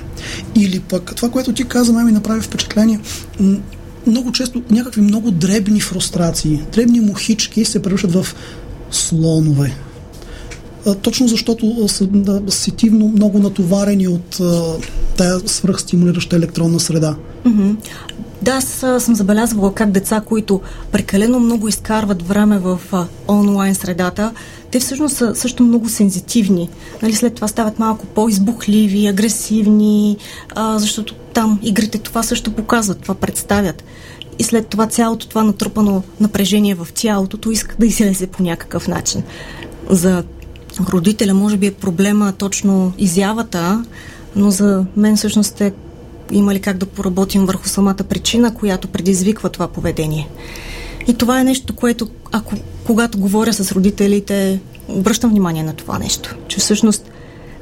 Или 0.56 0.80
пък 0.80 1.12
това, 1.16 1.28
което 1.28 1.52
ти 1.52 1.64
каза, 1.64 1.92
ме 1.92 2.04
ми 2.04 2.12
направи 2.12 2.40
впечатление, 2.40 3.00
много 4.06 4.32
често 4.32 4.62
някакви 4.70 5.00
много 5.00 5.30
дребни 5.30 5.80
фрустрации, 5.80 6.62
дребни 6.73 7.00
мухички 7.00 7.64
се 7.64 7.82
превръщат 7.82 8.12
в 8.12 8.26
слонове. 8.90 9.88
Точно 11.02 11.28
защото 11.28 11.88
са 11.88 12.08
сетивно 12.49 13.08
много 13.08 13.38
натоварени 13.38 14.08
от 14.08 14.40
тая 15.16 15.40
свръхстимулираща 15.47 16.37
електронна 16.37 16.80
среда. 16.80 17.16
Mm-hmm. 17.47 17.76
Да, 18.42 18.52
аз 18.52 18.64
съм 19.04 19.14
забелязвала 19.14 19.75
как 19.75 19.90
деца, 19.90 20.20
които 20.20 20.61
прекалено 20.92 21.40
много 21.40 21.68
изкарват 21.68 22.28
време 22.28 22.58
в 22.58 22.80
а, 22.92 23.06
онлайн 23.28 23.75
средата, 23.75 24.32
те 24.70 24.80
всъщност 24.80 25.16
са 25.16 25.35
също 25.35 25.62
много 25.62 25.88
сензитивни. 25.88 26.68
Нали, 27.02 27.14
след 27.14 27.35
това 27.35 27.49
стават 27.49 27.78
малко 27.78 28.06
по-избухливи, 28.06 29.06
агресивни, 29.06 30.16
а, 30.54 30.78
защото 30.78 31.14
там 31.35 31.58
игрите 31.62 31.99
това 31.99 32.23
също 32.23 32.52
показват, 32.52 33.00
това 33.00 33.14
представят. 33.14 33.85
И 34.38 34.44
след 34.44 34.66
това 34.66 34.87
цялото 34.87 35.28
това 35.28 35.44
натрупано 35.44 36.02
напрежение 36.20 36.75
в 36.75 36.88
тялото, 36.94 37.37
то 37.37 37.50
иска 37.50 37.76
да 37.78 37.87
излезе 37.87 38.26
по 38.26 38.42
някакъв 38.42 38.88
начин. 38.88 39.23
За 39.90 40.25
родителя 40.87 41.35
може 41.35 41.56
би 41.56 41.66
е 41.66 41.73
проблема 41.75 42.32
точно 42.32 42.92
изявата, 42.99 43.85
но 44.37 44.50
за 44.50 44.85
мен 44.97 45.16
всъщност 45.16 45.61
е 45.61 45.73
има 46.32 46.54
ли 46.54 46.61
как 46.61 46.76
да 46.76 46.87
поработим 46.87 47.47
върху 47.47 47.68
самата 47.68 47.94
причина, 47.94 48.54
която 48.54 48.88
предизвиква 48.88 49.49
това 49.49 49.68
поведение. 49.68 50.28
И 51.08 51.14
това 51.14 51.40
е 51.40 51.44
нещо, 51.44 51.76
което, 51.76 52.08
ако, 52.32 52.54
когато 52.85 53.18
говоря 53.18 53.52
с 53.52 53.73
родителите, 53.73 54.61
обръщам 54.88 55.30
внимание 55.30 55.62
на 55.62 55.73
това 55.73 55.99
нещо, 55.99 56.37
че 56.49 56.61
всъщност 56.61 57.11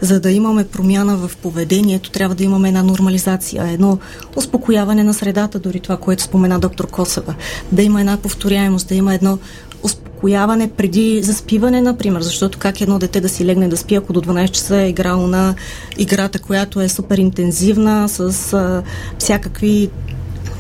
за 0.00 0.20
да 0.20 0.30
имаме 0.30 0.64
промяна 0.64 1.16
в 1.16 1.37
поведението, 1.37 2.11
трябва 2.11 2.35
да 2.35 2.44
имаме 2.44 2.68
една 2.68 2.82
нормализация, 2.82 3.68
едно 3.68 3.99
успокояване 4.37 5.04
на 5.04 5.14
средата, 5.14 5.58
дори 5.58 5.80
това, 5.80 5.96
което 5.96 6.23
спомена 6.23 6.58
доктор 6.58 6.87
Косева. 6.87 7.35
Да 7.73 7.82
има 7.82 8.00
една 8.00 8.16
повторяемост, 8.16 8.88
да 8.88 8.94
има 8.94 9.14
едно 9.14 9.38
успокояване 9.86 10.70
преди 10.70 11.22
заспиване, 11.22 11.80
например, 11.80 12.20
защото 12.20 12.58
как 12.58 12.80
едно 12.80 12.98
дете 12.98 13.20
да 13.20 13.28
си 13.28 13.46
легне 13.46 13.68
да 13.68 13.76
спи, 13.76 13.94
ако 13.94 14.12
до 14.12 14.20
12 14.20 14.50
часа 14.50 14.76
е 14.76 14.88
играл 14.88 15.26
на 15.26 15.54
играта, 15.98 16.38
която 16.38 16.80
е 16.80 16.88
супер 16.88 17.18
интензивна, 17.18 18.08
с 18.08 18.52
а, 18.52 18.82
всякакви 19.18 19.90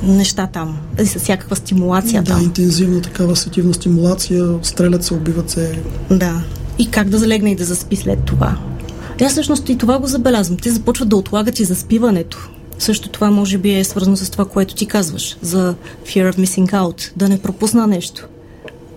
неща 0.02 0.48
там, 0.52 0.78
и 1.02 1.06
с 1.06 1.18
всякаква 1.18 1.56
стимулация 1.56 2.22
да, 2.22 2.32
там. 2.32 2.42
интензивна 2.42 3.02
такава 3.02 3.36
сетивна 3.36 3.74
стимулация, 3.74 4.46
стрелят 4.62 5.04
се, 5.04 5.14
убиват 5.14 5.50
се. 5.50 5.78
Да. 6.10 6.42
И 6.78 6.90
как 6.90 7.08
да 7.08 7.18
залегне 7.18 7.50
и 7.50 7.56
да 7.56 7.64
заспи 7.64 7.96
след 7.96 8.24
това. 8.24 8.58
Аз 9.22 9.32
всъщност 9.32 9.68
и 9.68 9.78
това 9.78 9.98
го 9.98 10.06
забелязвам. 10.06 10.58
Те 10.58 10.70
започват 10.70 11.08
да 11.08 11.16
отлагат 11.16 11.60
и 11.60 11.64
заспиването. 11.64 12.50
Също 12.78 13.08
това 13.08 13.30
може 13.30 13.58
би 13.58 13.74
е 13.78 13.84
свързано 13.84 14.16
с 14.16 14.30
това, 14.30 14.44
което 14.44 14.74
ти 14.74 14.86
казваш 14.86 15.36
за 15.42 15.74
fear 16.04 16.32
of 16.32 16.38
missing 16.38 16.70
out, 16.70 17.10
да 17.16 17.28
не 17.28 17.38
пропусна 17.38 17.86
нещо. 17.86 18.28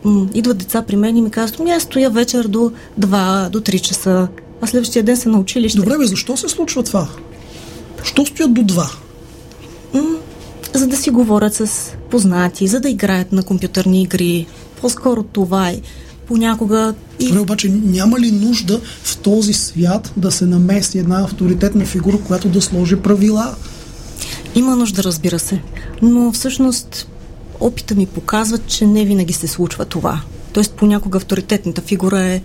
М- 0.05 0.29
идват 0.33 0.57
деца 0.57 0.81
при 0.81 0.95
мен 0.95 1.17
и 1.17 1.21
ми 1.21 1.29
казват, 1.29 1.59
ами 1.59 1.71
аз 1.71 1.83
стоя 1.83 2.09
вечер 2.09 2.47
до 2.47 2.71
2, 2.99 3.49
до 3.49 3.59
3 3.59 3.81
часа, 3.81 4.27
а 4.61 4.67
следващия 4.67 5.03
ден 5.03 5.17
са 5.17 5.29
на 5.29 5.39
училище. 5.39 5.79
Добре, 5.79 5.97
бе, 5.97 6.05
защо 6.05 6.37
се 6.37 6.49
случва 6.49 6.83
това? 6.83 7.07
Що 8.03 8.25
стоят 8.25 8.53
до 8.53 8.61
2? 8.61 8.91
М- 9.93 10.17
за 10.73 10.87
да 10.87 10.97
си 10.97 11.09
говорят 11.09 11.53
с 11.53 11.91
познати, 12.11 12.67
за 12.67 12.79
да 12.79 12.89
играят 12.89 13.31
на 13.31 13.43
компютърни 13.43 14.01
игри. 14.01 14.47
По-скоро 14.81 15.23
това 15.23 15.69
е 15.69 15.81
понякога. 16.27 16.93
И... 17.19 17.27
Добре, 17.27 17.39
обаче 17.39 17.69
няма 17.69 18.19
ли 18.19 18.31
нужда 18.31 18.79
в 19.03 19.17
този 19.17 19.53
свят 19.53 20.13
да 20.17 20.31
се 20.31 20.45
намеси 20.45 20.99
една 20.99 21.23
авторитетна 21.23 21.85
фигура, 21.85 22.17
която 22.27 22.49
да 22.49 22.61
сложи 22.61 22.95
правила? 22.95 23.55
Има 24.55 24.75
нужда, 24.75 25.03
разбира 25.03 25.39
се. 25.39 25.61
Но 26.01 26.31
всъщност 26.31 27.07
опита 27.59 27.95
ми 27.95 28.05
показва, 28.05 28.57
че 28.57 28.87
не 28.87 29.05
винаги 29.05 29.33
се 29.33 29.47
случва 29.47 29.85
това. 29.85 30.21
Тоест 30.53 30.73
понякога 30.73 31.17
авторитетната 31.17 31.81
фигура 31.81 32.19
е 32.19 32.41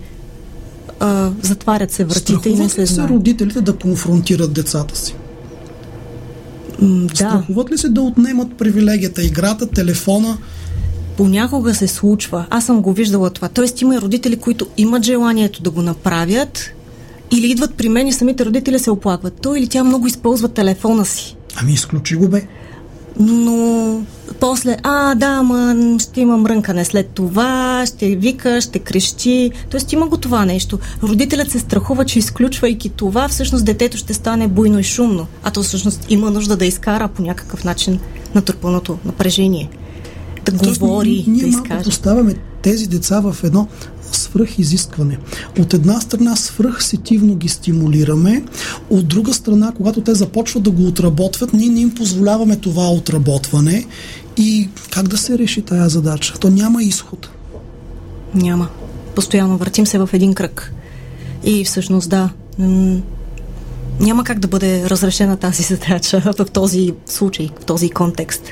а, 0.99 1.31
затварят 1.41 1.91
се 1.91 2.03
вратите 2.03 2.21
Страхуват 2.31 2.59
и 2.59 2.63
не 2.63 2.69
се 2.69 2.85
знае. 2.85 3.07
родителите 3.07 3.61
да 3.61 3.75
конфронтират 3.75 4.53
децата 4.53 4.97
си? 4.97 5.15
М, 6.81 7.07
да, 7.07 7.15
Страхуват 7.15 7.71
ли 7.71 7.77
се 7.77 7.89
да 7.89 8.01
отнемат 8.01 8.57
привилегията, 8.57 9.23
играта, 9.23 9.67
телефона? 9.67 10.37
понякога 11.17 11.75
се 11.75 11.87
случва. 11.87 12.45
Аз 12.49 12.65
съм 12.65 12.81
го 12.81 12.93
виждала 12.93 13.29
това. 13.29 13.49
Тоест 13.49 13.81
има 13.81 13.95
и 13.95 14.01
родители, 14.01 14.35
които 14.35 14.67
имат 14.77 15.03
желанието 15.03 15.61
да 15.61 15.71
го 15.71 15.81
направят 15.81 16.71
или 17.31 17.51
идват 17.51 17.73
при 17.75 17.89
мен 17.89 18.07
и 18.07 18.13
самите 18.13 18.45
родители 18.45 18.79
се 18.79 18.91
оплакват. 18.91 19.33
Той 19.41 19.59
или 19.59 19.67
тя 19.67 19.83
много 19.83 20.07
използва 20.07 20.47
телефона 20.47 21.05
си. 21.05 21.35
Ами 21.55 21.73
изключи 21.73 22.15
го 22.15 22.27
бе. 22.27 22.47
Но 23.19 24.01
после, 24.39 24.77
а, 24.83 25.15
да, 25.15 25.43
ма 25.43 25.97
ще 25.99 26.21
има 26.21 26.37
мрънкане 26.37 26.85
след 26.85 27.09
това, 27.09 27.83
ще 27.85 28.15
вика, 28.15 28.61
ще 28.61 28.79
крещи. 28.79 29.51
Тоест 29.69 29.93
има 29.93 30.07
го 30.07 30.17
това 30.17 30.45
нещо. 30.45 30.79
Родителят 31.03 31.51
се 31.51 31.59
страхува, 31.59 32.05
че 32.05 32.19
изключвайки 32.19 32.89
това, 32.89 33.27
всъщност 33.27 33.65
детето 33.65 33.97
ще 33.97 34.13
стане 34.13 34.47
буйно 34.47 34.79
и 34.79 34.83
шумно. 34.83 35.27
А 35.43 35.51
то 35.51 35.63
всъщност 35.63 36.05
има 36.09 36.31
нужда 36.31 36.57
да 36.57 36.65
изкара 36.65 37.07
по 37.07 37.21
някакъв 37.21 37.63
начин 37.63 37.99
натрупаното 38.35 38.97
напрежение. 39.05 39.69
Да 40.51 40.57
Тоест, 40.57 40.79
говори, 40.79 41.25
ние 41.27 41.41
да 41.41 41.47
изкаже. 41.47 41.83
поставяме 41.83 42.35
тези 42.61 42.87
деца 42.87 43.19
в 43.19 43.37
едно 43.43 43.67
свръхизискване. 44.11 45.17
От 45.59 45.73
една 45.73 46.01
страна 46.01 46.35
свръхсетивно 46.35 47.35
ги 47.35 47.49
стимулираме, 47.49 48.43
от 48.89 49.07
друга 49.07 49.33
страна, 49.33 49.73
когато 49.77 50.01
те 50.01 50.15
започват 50.15 50.63
да 50.63 50.71
го 50.71 50.87
отработват, 50.87 51.53
ние 51.53 51.69
не 51.69 51.81
им 51.81 51.95
позволяваме 51.95 52.55
това 52.55 52.89
отработване 52.89 53.85
и 54.37 54.69
как 54.91 55.07
да 55.07 55.17
се 55.17 55.37
реши 55.37 55.61
тая 55.61 55.89
задача? 55.89 56.33
То 56.39 56.49
няма 56.49 56.83
изход. 56.83 57.29
Няма. 58.35 58.67
Постоянно 59.15 59.57
въртим 59.57 59.87
се 59.87 59.97
в 59.97 60.09
един 60.13 60.33
кръг. 60.33 60.73
И 61.43 61.65
всъщност 61.65 62.09
да, 62.09 62.29
няма 63.99 64.23
как 64.23 64.39
да 64.39 64.47
бъде 64.47 64.89
разрешена 64.89 65.37
тази 65.37 65.63
задача 65.63 66.33
в 66.39 66.45
този 66.45 66.93
случай, 67.05 67.49
в 67.61 67.65
този 67.65 67.89
контекст. 67.89 68.43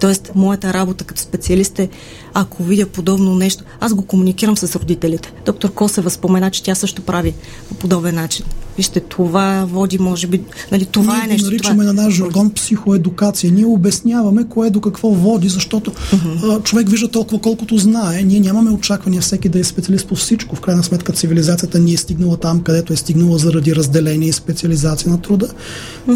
Тоест, 0.00 0.32
моята 0.34 0.74
работа 0.74 1.04
като 1.04 1.20
специалист 1.20 1.78
е, 1.78 1.88
ако 2.34 2.62
видя 2.62 2.86
подобно 2.86 3.34
нещо, 3.34 3.64
аз 3.80 3.94
го 3.94 4.06
комуникирам 4.06 4.56
с 4.56 4.76
родителите. 4.76 5.32
Доктор 5.44 5.72
Косева 5.72 6.10
спомена, 6.10 6.50
че 6.50 6.62
тя 6.62 6.74
също 6.74 7.02
прави 7.02 7.34
по 7.68 7.74
подобен 7.74 8.14
начин. 8.14 8.46
Вижте, 8.80 9.00
това 9.00 9.64
води, 9.68 9.98
може 9.98 10.26
би, 10.26 10.40
нали, 10.72 10.86
това 10.86 11.14
Ние 11.14 11.24
е 11.24 11.26
нещо. 11.26 11.44
го 11.44 11.50
наричаме 11.50 11.84
това... 11.84 11.92
на 11.92 12.02
наш 12.02 12.14
жаргон 12.14 12.50
психоедукация. 12.50 13.52
Ние 13.52 13.66
обясняваме 13.66 14.44
кое 14.44 14.70
до 14.70 14.80
какво 14.80 15.10
води, 15.10 15.48
защото 15.48 15.92
а, 16.44 16.60
човек 16.60 16.88
вижда 16.88 17.08
толкова 17.08 17.40
колкото 17.40 17.78
знае. 17.78 18.22
Ние 18.22 18.40
нямаме 18.40 18.70
очаквания 18.70 19.22
всеки 19.22 19.48
да 19.48 19.58
е 19.58 19.64
специалист 19.64 20.08
по 20.08 20.14
всичко. 20.14 20.56
В 20.56 20.60
крайна 20.60 20.82
сметка 20.82 21.12
цивилизацията 21.12 21.78
ни 21.78 21.94
е 21.94 21.96
стигнала 21.96 22.36
там, 22.36 22.60
където 22.60 22.92
е 22.92 22.96
стигнала 22.96 23.38
заради 23.38 23.74
разделение 23.74 24.28
и 24.28 24.32
специализация 24.32 25.10
на 25.10 25.20
труда. 25.20 25.48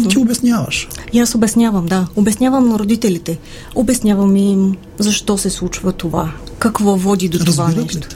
Ти 0.09 0.17
обясняваш. 0.17 0.87
И 1.13 1.19
аз 1.19 1.35
обяснявам, 1.35 1.85
да. 1.85 2.07
Обяснявам 2.15 2.69
на 2.69 2.79
родителите. 2.79 3.37
Обяснявам 3.75 4.35
им 4.35 4.75
защо 4.99 5.37
се 5.37 5.49
случва 5.49 5.91
това. 5.91 6.31
Какво 6.59 6.97
води 6.97 7.29
до 7.29 7.37
това 7.37 7.67
Разбират 7.67 7.91
ли 7.91 7.95
нещо. 7.95 8.09
те? 8.09 8.15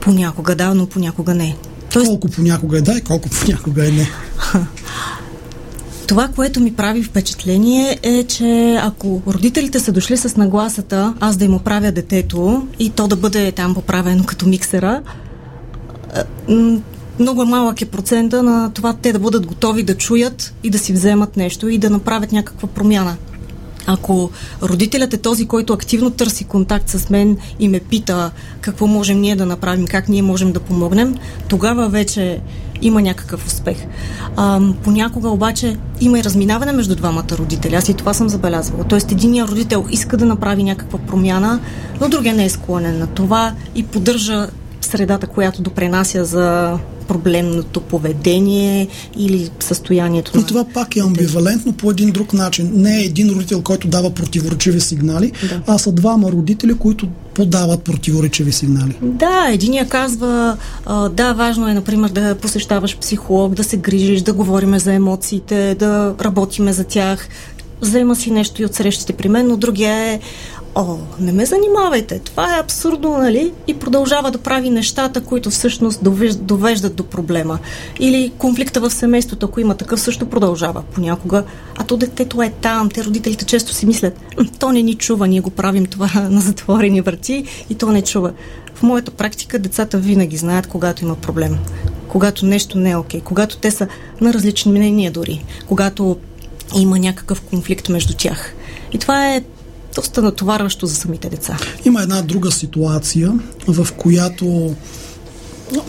Понякога 0.00 0.54
да, 0.54 0.74
но 0.74 0.86
понякога 0.86 1.34
не. 1.34 1.56
Тоест, 1.94 2.08
Колко 2.08 2.28
понякога 2.28 2.78
е 2.78 2.80
да 2.80 2.92
и 2.92 3.00
колко 3.00 3.28
понякога 3.28 3.88
е 3.88 3.90
не. 3.90 4.10
това, 6.06 6.28
което 6.28 6.60
ми 6.60 6.74
прави 6.74 7.02
впечатление 7.02 7.98
е, 8.02 8.24
че 8.24 8.78
ако 8.82 9.22
родителите 9.26 9.80
са 9.80 9.92
дошли 9.92 10.16
с 10.16 10.36
нагласата 10.36 11.14
аз 11.20 11.36
да 11.36 11.44
им 11.44 11.54
оправя 11.54 11.92
детето 11.92 12.66
и 12.78 12.90
то 12.90 13.08
да 13.08 13.16
бъде 13.16 13.52
там 13.52 13.74
поправено 13.74 14.24
като 14.24 14.46
миксера, 14.46 15.02
е, 16.16 16.22
много 17.18 17.42
е 17.42 17.46
малък 17.46 17.82
е 17.82 17.86
процента 17.86 18.42
на 18.42 18.70
това 18.72 18.92
те 18.92 19.12
да 19.12 19.18
бъдат 19.18 19.46
готови 19.46 19.82
да 19.82 19.96
чуят 19.96 20.54
и 20.62 20.70
да 20.70 20.78
си 20.78 20.92
вземат 20.92 21.36
нещо 21.36 21.68
и 21.68 21.78
да 21.78 21.90
направят 21.90 22.32
някаква 22.32 22.68
промяна. 22.68 23.16
Ако 23.86 24.30
родителят 24.62 25.14
е 25.14 25.18
този, 25.18 25.46
който 25.46 25.72
активно 25.72 26.10
търси 26.10 26.44
контакт 26.44 26.88
с 26.88 27.10
мен 27.10 27.36
и 27.58 27.68
ме 27.68 27.80
пита 27.80 28.30
какво 28.60 28.86
можем 28.86 29.20
ние 29.20 29.36
да 29.36 29.46
направим, 29.46 29.86
как 29.86 30.08
ние 30.08 30.22
можем 30.22 30.52
да 30.52 30.60
помогнем, 30.60 31.16
тогава 31.48 31.88
вече 31.88 32.40
има 32.82 33.02
някакъв 33.02 33.46
успех. 33.46 33.76
А, 34.36 34.60
понякога 34.84 35.28
обаче 35.28 35.76
има 36.00 36.18
и 36.18 36.24
разминаване 36.24 36.72
между 36.72 36.96
двамата 36.96 37.26
родители. 37.32 37.74
Аз 37.74 37.88
и 37.88 37.94
това 37.94 38.14
съм 38.14 38.28
забелязвала. 38.28 38.84
Тоест 38.84 39.12
единият 39.12 39.48
родител 39.48 39.86
иска 39.90 40.16
да 40.16 40.24
направи 40.24 40.62
някаква 40.62 40.98
промяна, 40.98 41.60
но 42.00 42.08
другия 42.08 42.34
не 42.34 42.44
е 42.44 42.50
склонен 42.50 42.98
на 42.98 43.06
това 43.06 43.54
и 43.74 43.82
поддържа 43.82 44.48
средата, 44.80 45.26
която 45.26 45.62
допренася 45.62 46.24
за 46.24 46.78
проблемното 47.08 47.80
поведение 47.80 48.88
или 49.16 49.50
състоянието 49.60 50.30
Но 50.34 50.40
на... 50.40 50.46
това 50.46 50.64
пак 50.64 50.96
е 50.96 51.00
амбивалентно 51.00 51.72
по 51.72 51.90
един 51.90 52.10
друг 52.10 52.32
начин. 52.32 52.70
Не 52.74 52.96
е 53.00 53.04
един 53.04 53.30
родител, 53.30 53.62
който 53.62 53.88
дава 53.88 54.10
противоречиви 54.10 54.80
сигнали, 54.80 55.32
Да. 55.48 55.60
а 55.66 55.78
са 55.78 55.92
двама 55.92 56.32
родители, 56.32 56.74
които 56.74 57.08
подават 57.34 57.82
противоречиви 57.82 58.52
сигнали. 58.52 58.96
Да, 59.02 59.46
единия 59.50 59.88
казва, 59.88 60.56
а, 60.86 61.08
да, 61.08 61.32
важно 61.32 61.68
е, 61.68 61.74
например, 61.74 62.08
да 62.10 62.34
посещаваш 62.34 62.98
психолог, 62.98 63.54
да 63.54 63.64
се 63.64 63.76
грижиш, 63.76 64.22
да 64.22 64.32
говориме 64.32 64.78
за 64.78 64.92
емоциите, 64.92 65.74
да 65.78 66.14
работиме 66.20 66.72
за 66.72 66.84
тях. 66.84 67.28
Взема 67.80 68.16
си 68.16 68.30
нещо 68.30 68.62
и 68.62 68.64
от 68.64 68.74
срещите 68.74 69.12
при 69.12 69.28
мен, 69.28 69.46
но 69.48 69.56
другия 69.56 69.94
е, 70.12 70.20
о, 70.74 70.96
не 71.20 71.32
ме 71.32 71.46
занимавайте, 71.46 72.18
това 72.18 72.56
е 72.56 72.60
абсурдно, 72.60 73.18
нали? 73.18 73.52
И 73.66 73.74
продължава 73.74 74.30
да 74.30 74.38
прави 74.38 74.70
нещата, 74.70 75.20
които 75.20 75.50
всъщност 75.50 76.00
довеж- 76.04 76.34
довеждат 76.34 76.94
до 76.94 77.04
проблема. 77.04 77.58
Или 78.00 78.32
конфликта 78.38 78.80
в 78.80 78.90
семейството, 78.90 79.46
ако 79.46 79.60
има 79.60 79.74
такъв, 79.74 80.00
също 80.00 80.26
продължава 80.26 80.82
понякога. 80.94 81.44
А 81.76 81.84
то 81.84 81.96
детето 81.96 82.42
е 82.42 82.52
там, 82.60 82.88
те 82.90 83.04
родителите 83.04 83.44
често 83.44 83.74
си 83.74 83.86
мислят, 83.86 84.20
«М, 84.38 84.46
то 84.58 84.72
не 84.72 84.82
ни 84.82 84.94
чува, 84.94 85.28
ние 85.28 85.40
го 85.40 85.50
правим 85.50 85.86
това 85.86 86.10
на 86.30 86.40
затворени 86.40 87.00
врати 87.00 87.44
и 87.70 87.74
то 87.74 87.86
не 87.86 88.02
чува. 88.02 88.32
В 88.74 88.82
моята 88.82 89.10
практика 89.10 89.58
децата 89.58 89.98
винаги 89.98 90.36
знаят, 90.36 90.66
когато 90.66 91.04
има 91.04 91.14
проблем. 91.14 91.58
Когато 92.08 92.46
нещо 92.46 92.78
не 92.78 92.90
е 92.90 92.96
окей, 92.96 93.20
когато 93.20 93.56
те 93.56 93.70
са 93.70 93.86
на 94.20 94.32
различни 94.34 94.72
мнения 94.72 95.10
дори, 95.10 95.44
когато 95.66 96.16
има 96.76 96.98
някакъв 96.98 97.40
конфликт 97.40 97.88
между 97.88 98.14
тях. 98.18 98.54
И 98.92 98.98
това 98.98 99.34
е 99.34 99.42
доста 99.94 100.22
натоварващо 100.22 100.86
за 100.86 100.94
самите 100.94 101.28
деца. 101.28 101.58
Има 101.84 102.02
една 102.02 102.22
друга 102.22 102.50
ситуация, 102.50 103.32
в 103.66 103.88
която 103.96 104.74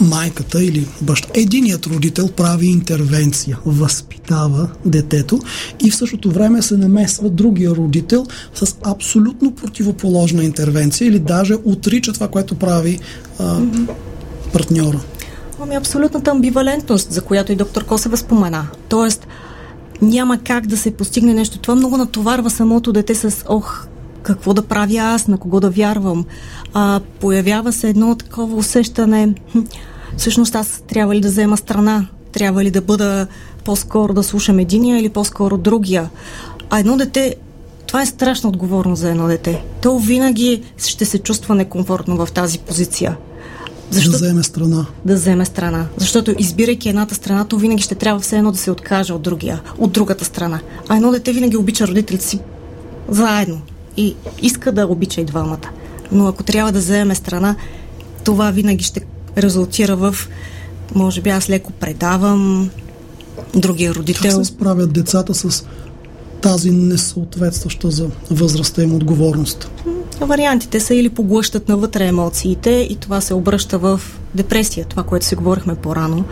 майката 0.02 0.64
или 0.64 0.88
баща, 1.02 1.28
единият 1.34 1.86
родител 1.86 2.28
прави 2.28 2.68
интервенция, 2.68 3.58
възпитава 3.66 4.70
детето 4.86 5.40
и 5.84 5.92
в 5.92 5.96
същото 5.96 6.32
време 6.32 6.62
се 6.62 6.78
намесва 6.78 7.30
другия 7.30 7.72
родител 7.72 8.26
с 8.54 8.76
абсолютно 8.84 9.56
противоположна 9.56 10.44
интервенция 10.44 11.08
или 11.08 11.20
даже 11.20 11.54
отрича 11.66 12.14
това, 12.14 12.28
което 12.28 12.56
прави 12.56 13.00
а, 13.40 13.60
партньора. 14.54 15.00
Ами 15.62 15.76
абсолютната 15.76 16.32
амбивалентност, 16.32 17.12
за 17.12 17.22
която 17.22 17.52
и 17.52 17.56
доктор 17.56 17.86
Косева 17.86 18.18
спомена. 18.18 18.68
Тоест, 18.90 19.28
няма 20.02 20.38
как 20.38 20.68
да 20.68 20.78
се 20.78 20.92
постигне 20.92 21.34
нещо. 21.34 21.60
Това 21.60 21.76
много 21.76 21.98
натоварва 21.98 22.50
самото 22.50 22.94
дете 22.94 23.16
с 23.16 23.46
ох, 23.50 23.88
какво 24.26 24.54
да 24.54 24.62
правя 24.62 24.98
аз, 24.98 25.28
на 25.28 25.38
кого 25.38 25.60
да 25.60 25.70
вярвам. 25.70 26.26
А, 26.74 27.02
появява 27.20 27.74
се 27.74 27.90
едно 27.90 28.16
такова 28.16 28.56
усещане, 28.56 29.34
всъщност 30.18 30.56
аз 30.56 30.84
трябва 30.88 31.16
ли 31.16 31.22
да 31.22 31.28
взема 31.28 31.58
страна, 31.58 32.08
трябва 32.32 32.64
ли 32.64 32.72
да 32.72 32.82
бъда 32.82 33.28
по-скоро 33.64 34.14
да 34.14 34.24
слушам 34.24 34.60
единия 34.60 35.00
или 35.00 35.10
по-скоро 35.10 35.58
другия. 35.58 36.10
А 36.70 36.80
едно 36.80 36.98
дете 36.98 37.36
това 37.88 38.02
е 38.02 38.06
страшна 38.06 38.50
отговорност 38.50 39.02
за 39.02 39.10
едно 39.10 39.28
дете. 39.28 39.64
То 39.82 40.00
винаги 40.00 40.64
ще 40.78 41.06
се 41.06 41.20
чувства 41.20 41.56
некомфортно 41.56 42.26
в 42.26 42.32
тази 42.32 42.60
позиция. 42.60 43.18
Защо? 43.90 44.12
Да 44.12 44.18
вземе 44.18 44.44
страна. 44.44 44.86
Да 45.06 45.16
вземе 45.16 45.46
страна. 45.46 45.86
Защото 45.98 46.36
избирайки 46.40 46.90
едната 46.90 47.16
страна, 47.16 47.46
то 47.46 47.58
винаги 47.58 47.84
ще 47.84 47.96
трябва 47.96 48.20
все 48.20 48.38
едно 48.38 48.52
да 48.52 48.58
се 48.58 48.72
откаже 48.72 49.14
от 49.14 49.22
другия, 49.22 49.62
от 49.78 49.92
другата 49.92 50.26
страна. 50.26 50.60
А 50.88 50.96
едно 50.96 51.12
дете 51.12 51.34
винаги 51.34 51.58
обича 51.58 51.88
родителите 51.88 52.26
си 52.26 52.40
заедно 53.10 53.62
и 53.98 54.16
иска 54.42 54.72
да 54.72 54.88
обича 54.88 55.22
и 55.22 55.26
двамата. 55.26 55.70
Но 56.12 56.28
ако 56.28 56.44
трябва 56.44 56.72
да 56.72 56.80
вземе 56.80 57.16
страна, 57.16 57.56
това 58.24 58.52
винаги 58.52 58.84
ще 58.84 59.02
резултира 59.38 59.96
в, 59.96 60.16
може 60.96 61.22
би 61.22 61.30
аз 61.30 61.50
леко 61.50 61.72
предавам 61.72 62.70
другия 63.56 63.94
родител. 63.94 64.22
Как 64.22 64.46
се 64.46 64.54
справят 64.54 64.94
децата 64.94 65.34
с 65.34 65.66
тази 66.42 66.72
несъответстваща 66.72 67.92
за 67.92 68.10
възрастта 68.32 68.84
им 68.84 68.96
отговорност? 68.96 69.72
Вариантите 70.22 70.80
са 70.80 70.96
или 70.96 71.10
поглъщат 71.10 71.70
навътре 71.70 72.08
емоциите 72.08 72.88
и 72.90 72.96
това 72.96 73.22
се 73.22 73.34
обръща 73.34 73.78
в 73.78 74.02
депресия, 74.36 74.86
това, 74.86 75.04
което 75.04 75.26
си 75.26 75.36
говорихме 75.36 75.76
по-рано, 75.76 76.24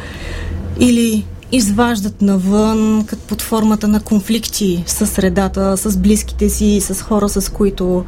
или 0.80 1.26
изваждат 1.54 2.22
навън 2.22 3.06
като 3.08 3.24
под 3.28 3.42
формата 3.42 3.88
на 3.88 4.00
конфликти 4.00 4.84
с 4.88 5.08
средата, 5.08 5.78
с 5.78 5.98
близките 5.98 6.50
си, 6.50 6.82
с 6.82 7.02
хора, 7.02 7.30
с 7.30 7.52
които 7.52 8.06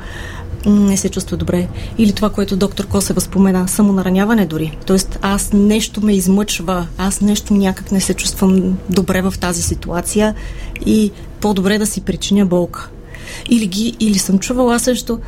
не 0.66 0.98
се 0.98 1.10
чувства 1.10 1.38
добре. 1.38 1.68
Или 1.98 2.12
това, 2.12 2.30
което 2.30 2.58
доктор 2.58 2.88
Косева 2.88 3.22
спомена, 3.22 3.68
самонараняване 3.68 4.46
дори. 4.46 4.78
Тоест, 4.86 5.20
аз 5.22 5.54
нещо 5.54 6.06
ме 6.06 6.16
измъчва, 6.16 6.88
аз 6.98 7.22
нещо 7.22 7.54
някак 7.54 7.92
не 7.92 8.02
се 8.02 8.14
чувствам 8.14 8.78
добре 8.90 9.22
в 9.22 9.34
тази 9.40 9.62
ситуация 9.62 10.36
и 10.86 11.12
по-добре 11.42 11.78
да 11.78 11.86
си 11.86 12.02
причиня 12.02 12.46
болка. 12.46 12.90
Или, 13.50 13.68
ги, 13.68 13.96
или 14.00 14.20
съм 14.20 14.40
чувала 14.40 14.80
също, 14.80 15.20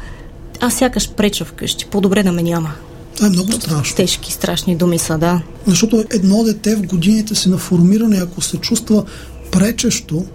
аз 0.62 0.74
сякаш 0.74 1.10
преча 1.10 1.46
вкъщи, 1.46 1.86
по-добре 1.86 2.24
да 2.24 2.32
ме 2.32 2.44
няма. 2.44 2.74
Това 3.18 3.28
е 3.28 3.30
много 3.32 3.52
страшно. 3.52 3.96
Тежки, 3.96 4.34
страшни 4.34 4.76
думи 4.76 5.00
са, 5.00 5.18
да. 5.18 5.42
Защото 5.68 6.04
едно 6.10 6.44
дете 6.44 6.76
в 6.76 6.82
годините 6.82 7.36
си 7.36 7.50
на 7.50 7.58
формиране, 7.58 8.18
ако 8.18 8.42
се 8.42 8.58
чувства 8.58 9.04
пречещо, 9.52 10.26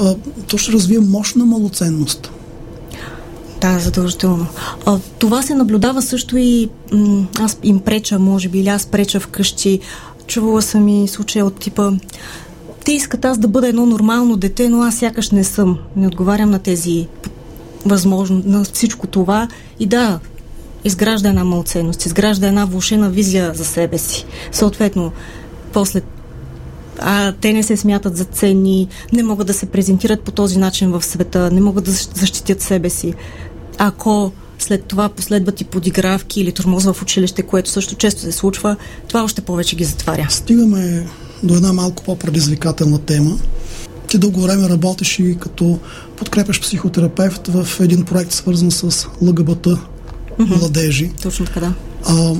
а, 0.00 0.14
то 0.46 0.58
ще 0.58 0.72
развие 0.72 1.00
мощна 1.00 1.46
малоценност. 1.46 2.30
Да, 3.60 3.78
задължително. 3.78 4.46
А, 4.86 4.98
това 5.18 5.42
се 5.42 5.54
наблюдава 5.54 6.02
също 6.02 6.36
и 6.36 6.68
м- 6.92 7.26
аз 7.40 7.58
им 7.62 7.80
преча, 7.80 8.18
може 8.18 8.48
би, 8.48 8.58
или 8.58 8.68
аз 8.68 8.86
преча 8.86 9.20
вкъщи. 9.20 9.80
Чувала 10.26 10.62
съм 10.62 10.88
и 10.88 11.08
случая 11.08 11.46
от 11.46 11.58
типа 11.58 11.92
те 12.84 12.92
искат 12.92 13.24
аз 13.24 13.38
да 13.38 13.48
бъда 13.48 13.68
едно 13.68 13.86
нормално 13.86 14.36
дете, 14.36 14.68
но 14.68 14.82
аз 14.82 14.96
сякаш 14.96 15.30
не 15.30 15.44
съм. 15.44 15.78
Не 15.96 16.06
отговарям 16.06 16.50
на 16.50 16.58
тези 16.58 17.06
възможно, 17.86 18.42
на 18.44 18.64
всичко 18.64 19.06
това. 19.06 19.48
И 19.80 19.86
да, 19.86 20.20
изгражда 20.84 21.28
една 21.28 21.44
малценност, 21.44 22.06
изгражда 22.06 22.48
една 22.48 22.64
влушена 22.64 23.10
визия 23.10 23.54
за 23.54 23.64
себе 23.64 23.98
си. 23.98 24.26
Съответно, 24.52 25.12
после 25.72 26.00
а 26.98 27.32
те 27.32 27.52
не 27.52 27.62
се 27.62 27.76
смятат 27.76 28.16
за 28.16 28.24
ценни, 28.24 28.88
не 29.12 29.22
могат 29.22 29.46
да 29.46 29.54
се 29.54 29.66
презентират 29.66 30.20
по 30.20 30.30
този 30.30 30.58
начин 30.58 30.90
в 30.90 31.02
света, 31.02 31.50
не 31.50 31.60
могат 31.60 31.84
да 31.84 31.90
защитят 31.90 32.60
себе 32.60 32.90
си. 32.90 33.14
Ако 33.78 34.32
след 34.58 34.84
това 34.84 35.08
последват 35.08 35.60
и 35.60 35.64
подигравки 35.64 36.40
или 36.40 36.52
тормоз 36.52 36.84
в 36.84 37.02
училище, 37.02 37.42
което 37.42 37.70
също 37.70 37.94
често 37.94 38.20
се 38.20 38.32
случва, 38.32 38.76
това 39.08 39.24
още 39.24 39.40
повече 39.40 39.76
ги 39.76 39.84
затваря. 39.84 40.26
Стигаме 40.30 41.06
до 41.42 41.54
една 41.54 41.72
малко 41.72 42.02
по-предизвикателна 42.02 42.98
тема. 42.98 43.38
Ти 44.08 44.18
дълго 44.18 44.40
време 44.40 44.68
работиш 44.68 45.18
и 45.18 45.36
като 45.40 45.78
подкрепяш 46.16 46.60
психотерапевт 46.60 47.48
в 47.48 47.80
един 47.80 48.04
проект 48.04 48.32
свързан 48.32 48.70
с 48.70 49.06
ЛГБТ 49.22 49.68
mm-hmm. 50.38 50.58
младежи. 50.58 51.10
Точно 51.22 51.46
така, 51.46 51.60
да. 51.60 51.74
А, 52.06 52.34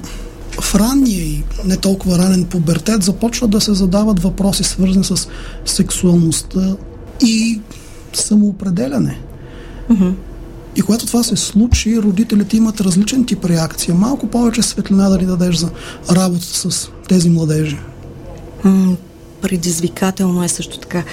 в 0.61 0.75
ранния 0.75 1.21
и 1.25 1.43
не 1.65 1.77
толкова 1.77 2.19
ранен 2.19 2.45
пубертет 2.45 3.03
започват 3.03 3.51
да 3.51 3.61
се 3.61 3.75
задават 3.75 4.21
въпроси 4.21 4.65
свързани 4.65 5.05
с 5.05 5.29
сексуалността 5.65 6.77
и 7.21 7.61
самоопределяне. 8.13 9.21
Mm-hmm. 9.91 10.13
И 10.77 10.83
когато 10.83 11.07
това 11.07 11.23
се 11.23 11.37
случи, 11.37 12.03
родителите 12.03 12.57
имат 12.57 12.81
различен 12.81 13.25
тип 13.25 13.45
реакция. 13.45 13.95
Малко 13.95 14.27
повече 14.27 14.63
светлина 14.63 15.09
да 15.09 15.19
ни 15.19 15.27
дадеш 15.27 15.57
за 15.57 15.71
работа 16.11 16.45
с 16.45 16.91
тези 17.09 17.31
младежи. 17.31 17.79
М- 18.65 18.97
предизвикателно 19.43 20.45
е 20.45 20.49
също 20.49 20.79
така. 20.79 21.05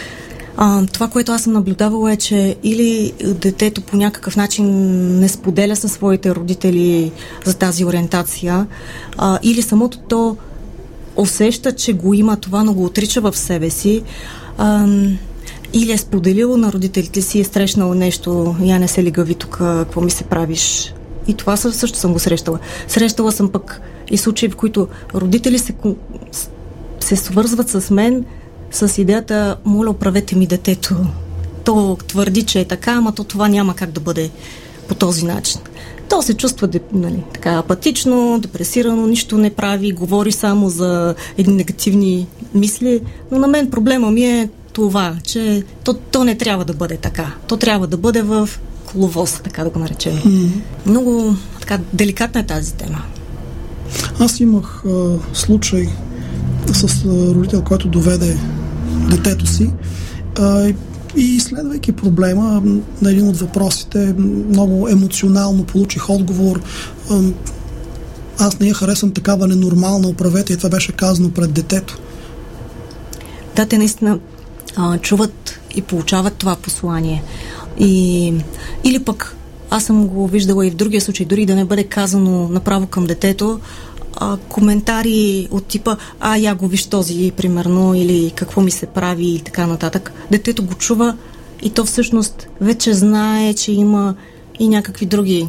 А, 0.61 0.85
това, 0.85 1.07
което 1.07 1.31
аз 1.31 1.43
съм 1.43 1.53
наблюдавала 1.53 2.11
е, 2.13 2.15
че 2.15 2.55
или 2.63 3.13
детето 3.23 3.81
по 3.81 3.97
някакъв 3.97 4.35
начин 4.35 4.65
не 5.19 5.29
споделя 5.29 5.75
със 5.75 5.91
своите 5.91 6.35
родители 6.35 7.11
за 7.45 7.57
тази 7.57 7.85
ориентация, 7.85 8.67
а, 9.17 9.39
или 9.43 9.61
самото 9.61 9.99
то 9.99 10.37
усеща, 11.15 11.71
че 11.75 11.93
го 11.93 12.13
има 12.13 12.37
това, 12.37 12.63
но 12.63 12.73
го 12.73 12.85
отрича 12.85 13.21
в 13.21 13.37
себе 13.37 13.69
си. 13.69 14.03
А, 14.57 14.87
или 15.73 15.91
е 15.91 15.97
споделило 15.97 16.57
на 16.57 16.73
родителите 16.73 17.21
си, 17.21 17.39
е 17.39 17.43
срещнало 17.43 17.93
нещо, 17.93 18.55
я 18.61 18.79
не 18.79 18.87
се 18.87 19.03
ли 19.03 19.11
гъви 19.11 19.35
тук, 19.35 19.57
какво 19.57 20.01
ми 20.01 20.11
се 20.11 20.23
правиш. 20.23 20.93
И 21.27 21.33
това 21.33 21.57
също 21.57 21.97
съм 21.97 22.13
го 22.13 22.19
срещала. 22.19 22.59
Срещала 22.87 23.31
съм 23.31 23.49
пък 23.49 23.81
и 24.11 24.17
случаи, 24.17 24.49
в 24.49 24.55
които 24.55 24.87
родители 25.15 25.59
се, 25.59 25.73
се 26.99 27.15
свързват 27.15 27.69
с 27.69 27.91
мен 27.91 28.25
с 28.71 29.01
идеята, 29.01 29.55
моля, 29.65 29.89
оправете 29.89 30.35
ми 30.35 30.47
детето. 30.47 30.95
То 31.63 31.97
твърди, 32.07 32.43
че 32.43 32.59
е 32.59 32.65
така, 32.65 32.91
ама 32.91 33.11
то 33.11 33.23
това 33.23 33.47
няма 33.47 33.75
как 33.75 33.91
да 33.91 33.99
бъде 33.99 34.29
по 34.87 34.95
този 34.95 35.25
начин. 35.25 35.61
То 36.09 36.21
се 36.21 36.33
чувства 36.33 36.69
нали, 36.93 37.23
така 37.33 37.51
апатично, 37.51 38.39
депресирано, 38.39 39.07
нищо 39.07 39.37
не 39.37 39.49
прави, 39.49 39.91
говори 39.91 40.31
само 40.31 40.69
за 40.69 41.15
едни 41.37 41.53
негативни 41.53 42.27
мисли, 42.53 43.01
но 43.31 43.39
на 43.39 43.47
мен 43.47 43.69
проблема 43.69 44.11
ми 44.11 44.23
е 44.23 44.49
това, 44.73 45.15
че 45.23 45.63
то, 45.83 45.93
то 45.93 46.23
не 46.23 46.37
трябва 46.37 46.65
да 46.65 46.73
бъде 46.73 46.97
така. 46.97 47.31
То 47.47 47.57
трябва 47.57 47.87
да 47.87 47.97
бъде 47.97 48.21
в 48.21 48.49
коловоз, 48.85 49.41
така 49.43 49.63
да 49.63 49.69
го 49.69 49.79
наречем. 49.79 50.13
Mm-hmm. 50.13 50.49
Много 50.85 51.35
така 51.59 51.79
деликатна 51.93 52.41
е 52.41 52.45
тази 52.45 52.73
тема. 52.73 53.01
Аз 54.19 54.39
имах 54.39 54.83
а, 54.85 55.17
случай 55.33 55.87
с 56.73 57.05
родител, 57.05 57.63
който 57.63 57.87
доведе 57.87 58.37
детето 59.09 59.47
си. 59.47 59.69
А, 60.39 60.73
и 61.15 61.35
изследвайки 61.35 61.91
проблема, 61.91 62.61
на 63.01 63.11
един 63.11 63.27
от 63.27 63.37
въпросите, 63.37 64.15
много 64.49 64.87
емоционално 64.89 65.63
получих 65.63 66.09
отговор. 66.09 66.61
Аз 68.39 68.59
не 68.59 68.67
я 68.67 68.73
харесвам 68.73 69.11
такава 69.11 69.47
ненормална, 69.47 70.07
оправете 70.07 70.53
и 70.53 70.57
това 70.57 70.69
беше 70.69 70.91
казано 70.91 71.31
пред 71.31 71.51
детето. 71.51 71.97
Да, 73.55 73.65
те 73.65 73.77
наистина 73.77 74.19
а, 74.75 74.97
чуват 74.97 75.59
и 75.75 75.81
получават 75.81 76.33
това 76.33 76.55
послание. 76.55 77.23
И, 77.79 78.33
или 78.83 78.99
пък 78.99 79.35
аз 79.69 79.83
съм 79.83 80.07
го 80.07 80.27
виждала 80.27 80.67
и 80.67 80.71
в 80.71 80.75
другия 80.75 81.01
случай, 81.01 81.25
дори 81.25 81.45
да 81.45 81.55
не 81.55 81.65
бъде 81.65 81.83
казано 81.83 82.47
направо 82.47 82.87
към 82.87 83.05
детето, 83.05 83.59
а, 84.19 84.37
коментари 84.37 85.47
от 85.51 85.65
типа, 85.65 85.95
а 86.19 86.37
я 86.37 86.55
го 86.55 86.67
виж 86.67 86.85
този, 86.85 87.31
примерно, 87.37 87.95
или 87.95 88.31
какво 88.35 88.61
ми 88.61 88.71
се 88.71 88.85
прави 88.85 89.25
и 89.25 89.39
така 89.39 89.67
нататък. 89.67 90.11
Детето 90.31 90.63
го 90.63 90.73
чува 90.73 91.17
и 91.61 91.69
то 91.69 91.85
всъщност 91.85 92.47
вече 92.61 92.93
знае, 92.93 93.53
че 93.53 93.71
има 93.71 94.15
и 94.59 94.67
някакви 94.67 95.05
други 95.05 95.47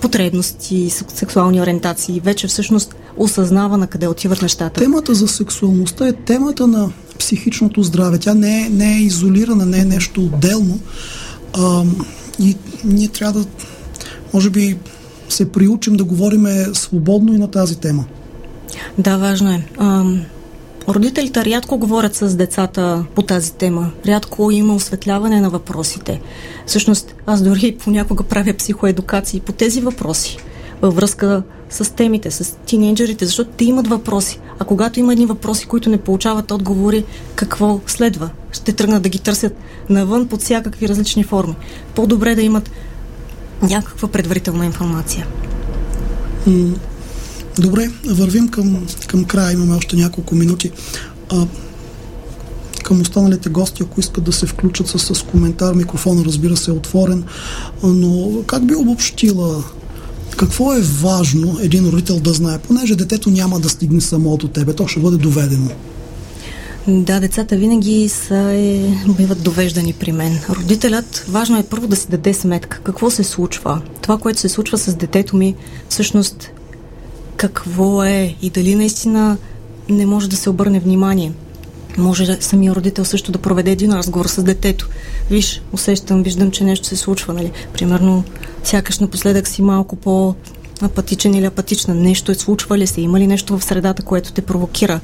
потребности, 0.00 0.90
сексуални 0.90 1.60
ориентации. 1.60 2.20
Вече 2.20 2.46
всъщност 2.46 2.94
осъзнава 3.16 3.78
на 3.78 3.86
къде 3.86 4.08
отиват 4.08 4.42
нещата. 4.42 4.80
Темата 4.80 5.14
за 5.14 5.28
сексуалността 5.28 6.08
е 6.08 6.12
темата 6.12 6.66
на 6.66 6.90
психичното 7.18 7.82
здраве. 7.82 8.18
Тя 8.18 8.34
не 8.34 8.62
е, 8.62 8.68
не 8.68 8.96
е 8.96 9.00
изолирана, 9.00 9.66
не 9.66 9.78
е 9.78 9.84
нещо 9.84 10.20
отделно. 10.20 10.80
А, 11.52 11.84
и 12.38 12.56
ние 12.84 13.08
трябва 13.08 13.40
да, 13.40 13.46
може 14.32 14.50
би, 14.50 14.76
се 15.28 15.52
приучим 15.52 15.96
да 15.96 16.04
говориме 16.04 16.64
свободно 16.72 17.34
и 17.34 17.38
на 17.38 17.50
тази 17.50 17.76
тема. 17.76 18.04
Да, 18.98 19.16
важно 19.16 19.50
е. 19.50 19.66
Родителите 20.88 21.44
рядко 21.44 21.78
говорят 21.78 22.14
с 22.14 22.36
децата 22.36 23.04
по 23.14 23.22
тази 23.22 23.52
тема. 23.52 23.90
Рядко 24.06 24.50
има 24.50 24.74
осветляване 24.74 25.40
на 25.40 25.50
въпросите. 25.50 26.20
Всъщност, 26.66 27.14
аз 27.26 27.42
дори 27.42 27.76
понякога 27.84 28.24
правя 28.24 28.54
психоедукации 28.54 29.40
по 29.40 29.52
тези 29.52 29.80
въпроси 29.80 30.38
във 30.82 30.94
връзка 30.94 31.42
с 31.70 31.94
темите, 31.94 32.30
с 32.30 32.56
тинейджерите, 32.66 33.26
защото 33.26 33.50
те 33.50 33.64
имат 33.64 33.88
въпроси. 33.88 34.40
А 34.58 34.64
когато 34.64 35.00
има 35.00 35.12
едни 35.12 35.26
въпроси, 35.26 35.66
които 35.66 35.90
не 35.90 35.98
получават 35.98 36.50
отговори, 36.50 37.04
какво 37.34 37.80
следва? 37.86 38.30
Ще 38.52 38.72
тръгнат 38.72 39.02
да 39.02 39.08
ги 39.08 39.18
търсят 39.18 39.56
навън 39.90 40.28
под 40.28 40.40
всякакви 40.40 40.88
различни 40.88 41.24
форми. 41.24 41.54
По-добре 41.94 42.34
да 42.34 42.42
имат 42.42 42.70
някаква 43.70 44.08
предварителна 44.08 44.66
информация. 44.66 45.26
Добре, 47.58 47.90
вървим 48.06 48.48
към, 48.48 48.86
към 49.06 49.24
края. 49.24 49.52
Имаме 49.52 49.74
още 49.74 49.96
няколко 49.96 50.34
минути. 50.34 50.70
А, 51.30 51.46
към 52.84 53.00
останалите 53.00 53.48
гости, 53.48 53.82
ако 53.82 54.00
искат 54.00 54.24
да 54.24 54.32
се 54.32 54.46
включат 54.46 54.88
с, 54.88 55.14
с 55.14 55.22
коментар, 55.22 55.74
микрофона 55.74 56.24
разбира 56.24 56.56
се 56.56 56.70
е 56.70 56.74
отворен, 56.74 57.24
но 57.82 58.42
как 58.46 58.66
би 58.66 58.74
обобщила 58.74 59.64
какво 60.36 60.74
е 60.74 60.80
важно 60.80 61.58
един 61.60 61.88
родител 61.88 62.20
да 62.20 62.32
знае, 62.32 62.58
понеже 62.58 62.96
детето 62.96 63.30
няма 63.30 63.60
да 63.60 63.68
стигне 63.68 64.00
само 64.00 64.36
до 64.36 64.48
тебе, 64.48 64.72
то 64.72 64.88
ще 64.88 65.00
бъде 65.00 65.16
доведено. 65.16 65.70
Да, 66.88 67.20
децата 67.20 67.56
винаги 67.56 68.08
са, 68.08 68.36
е, 68.36 68.94
биват 69.16 69.42
довеждани 69.42 69.92
при 69.92 70.12
мен. 70.12 70.40
Родителят, 70.50 71.24
важно 71.28 71.58
е 71.58 71.62
първо 71.62 71.86
да 71.86 71.96
си 71.96 72.10
даде 72.10 72.34
сметка 72.34 72.80
какво 72.82 73.10
се 73.10 73.24
случва. 73.24 73.80
Това, 74.00 74.18
което 74.18 74.40
се 74.40 74.48
случва 74.48 74.78
с 74.78 74.94
детето 74.94 75.36
ми, 75.36 75.54
всъщност 75.88 76.50
какво 77.36 78.04
е 78.04 78.36
и 78.42 78.50
дали 78.50 78.74
наистина 78.74 79.36
не 79.88 80.06
може 80.06 80.28
да 80.28 80.36
се 80.36 80.50
обърне 80.50 80.80
внимание. 80.80 81.32
Може 81.98 82.38
самия 82.40 82.74
родител 82.74 83.04
също 83.04 83.32
да 83.32 83.38
проведе 83.38 83.70
един 83.70 83.92
разговор 83.92 84.26
с 84.26 84.42
детето. 84.42 84.88
Виж, 85.30 85.62
усещам, 85.72 86.22
виждам, 86.22 86.50
че 86.50 86.64
нещо 86.64 86.86
се 86.86 86.96
случва, 86.96 87.34
нали? 87.34 87.50
Примерно, 87.72 88.24
сякаш 88.64 88.98
напоследък 88.98 89.48
си 89.48 89.62
малко 89.62 89.96
по 89.96 90.34
апатичен 90.80 91.34
или 91.34 91.46
апатична. 91.46 91.94
Нещо 91.94 92.32
е 92.32 92.34
случва 92.34 92.78
ли 92.78 92.86
се? 92.86 93.00
Има 93.00 93.20
ли 93.20 93.26
нещо 93.26 93.58
в 93.58 93.64
средата, 93.64 94.02
което 94.02 94.32
те 94.32 94.42
провокира? 94.42 95.00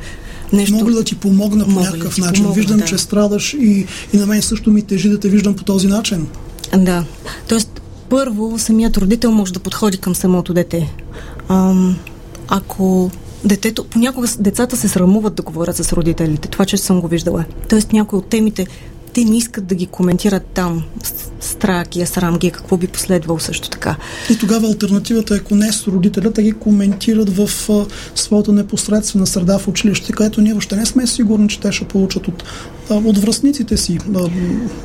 Нещо... 0.52 0.74
Мога 0.74 0.92
да 0.92 1.04
ти 1.04 1.16
помогна 1.16 1.64
по 1.64 1.70
някакъв 1.70 2.16
да 2.16 2.26
начин? 2.26 2.44
Помогна, 2.44 2.54
виждам, 2.54 2.78
да. 2.78 2.84
че 2.84 2.98
страдаш 2.98 3.54
и, 3.54 3.86
и 4.12 4.16
на 4.16 4.26
мен 4.26 4.42
също 4.42 4.70
ми 4.70 4.82
тежи 4.82 5.08
да 5.08 5.20
те 5.20 5.28
виждам 5.28 5.54
по 5.54 5.64
този 5.64 5.86
начин. 5.86 6.26
Да. 6.76 7.04
Тоест, 7.48 7.80
първо, 8.08 8.58
самият 8.58 8.96
родител 8.96 9.32
може 9.32 9.52
да 9.52 9.60
подходи 9.60 9.98
към 9.98 10.14
самото 10.14 10.54
дете. 10.54 10.94
Ам, 11.48 11.96
ако 12.48 13.10
детето, 13.44 13.84
понякога 13.84 14.28
децата 14.38 14.76
се 14.76 14.88
срамуват 14.88 15.34
да 15.34 15.42
говорят 15.42 15.76
с 15.76 15.92
родителите. 15.92 16.48
Това, 16.48 16.64
че 16.64 16.76
съм 16.76 17.00
го 17.00 17.08
виждала. 17.08 17.44
Тоест 17.68 17.92
някои 17.92 18.18
от 18.18 18.26
темите 18.26 18.66
те 19.12 19.24
не 19.24 19.36
искат 19.36 19.66
да 19.66 19.74
ги 19.74 19.86
коментират 19.86 20.42
там. 20.54 20.82
Страх 21.40 21.88
ги, 21.88 22.06
срам 22.06 22.38
ги, 22.38 22.50
какво 22.50 22.76
би 22.76 22.86
последвало 22.86 23.38
също 23.38 23.70
така. 23.70 23.96
И 24.30 24.38
тогава 24.38 24.66
альтернативата 24.66 25.34
е, 25.34 25.38
ако 25.38 25.54
не 25.54 25.72
с 25.72 25.88
родителя, 25.88 26.30
да 26.30 26.42
ги 26.42 26.52
коментират 26.52 27.36
в 27.36 27.70
а, 27.70 27.86
своята 28.14 28.52
непосредствена 28.52 29.26
среда 29.26 29.58
в 29.58 29.68
училище, 29.68 30.12
където 30.12 30.40
ние 30.40 30.52
въобще 30.52 30.76
не 30.76 30.86
сме 30.86 31.06
сигурни, 31.06 31.48
че 31.48 31.60
те 31.60 31.72
ще 31.72 31.84
получат 31.84 32.28
от, 32.28 32.44
а, 32.90 32.94
от 32.94 33.18
връзниците 33.18 33.76
си 33.76 33.98
а, 34.16 34.28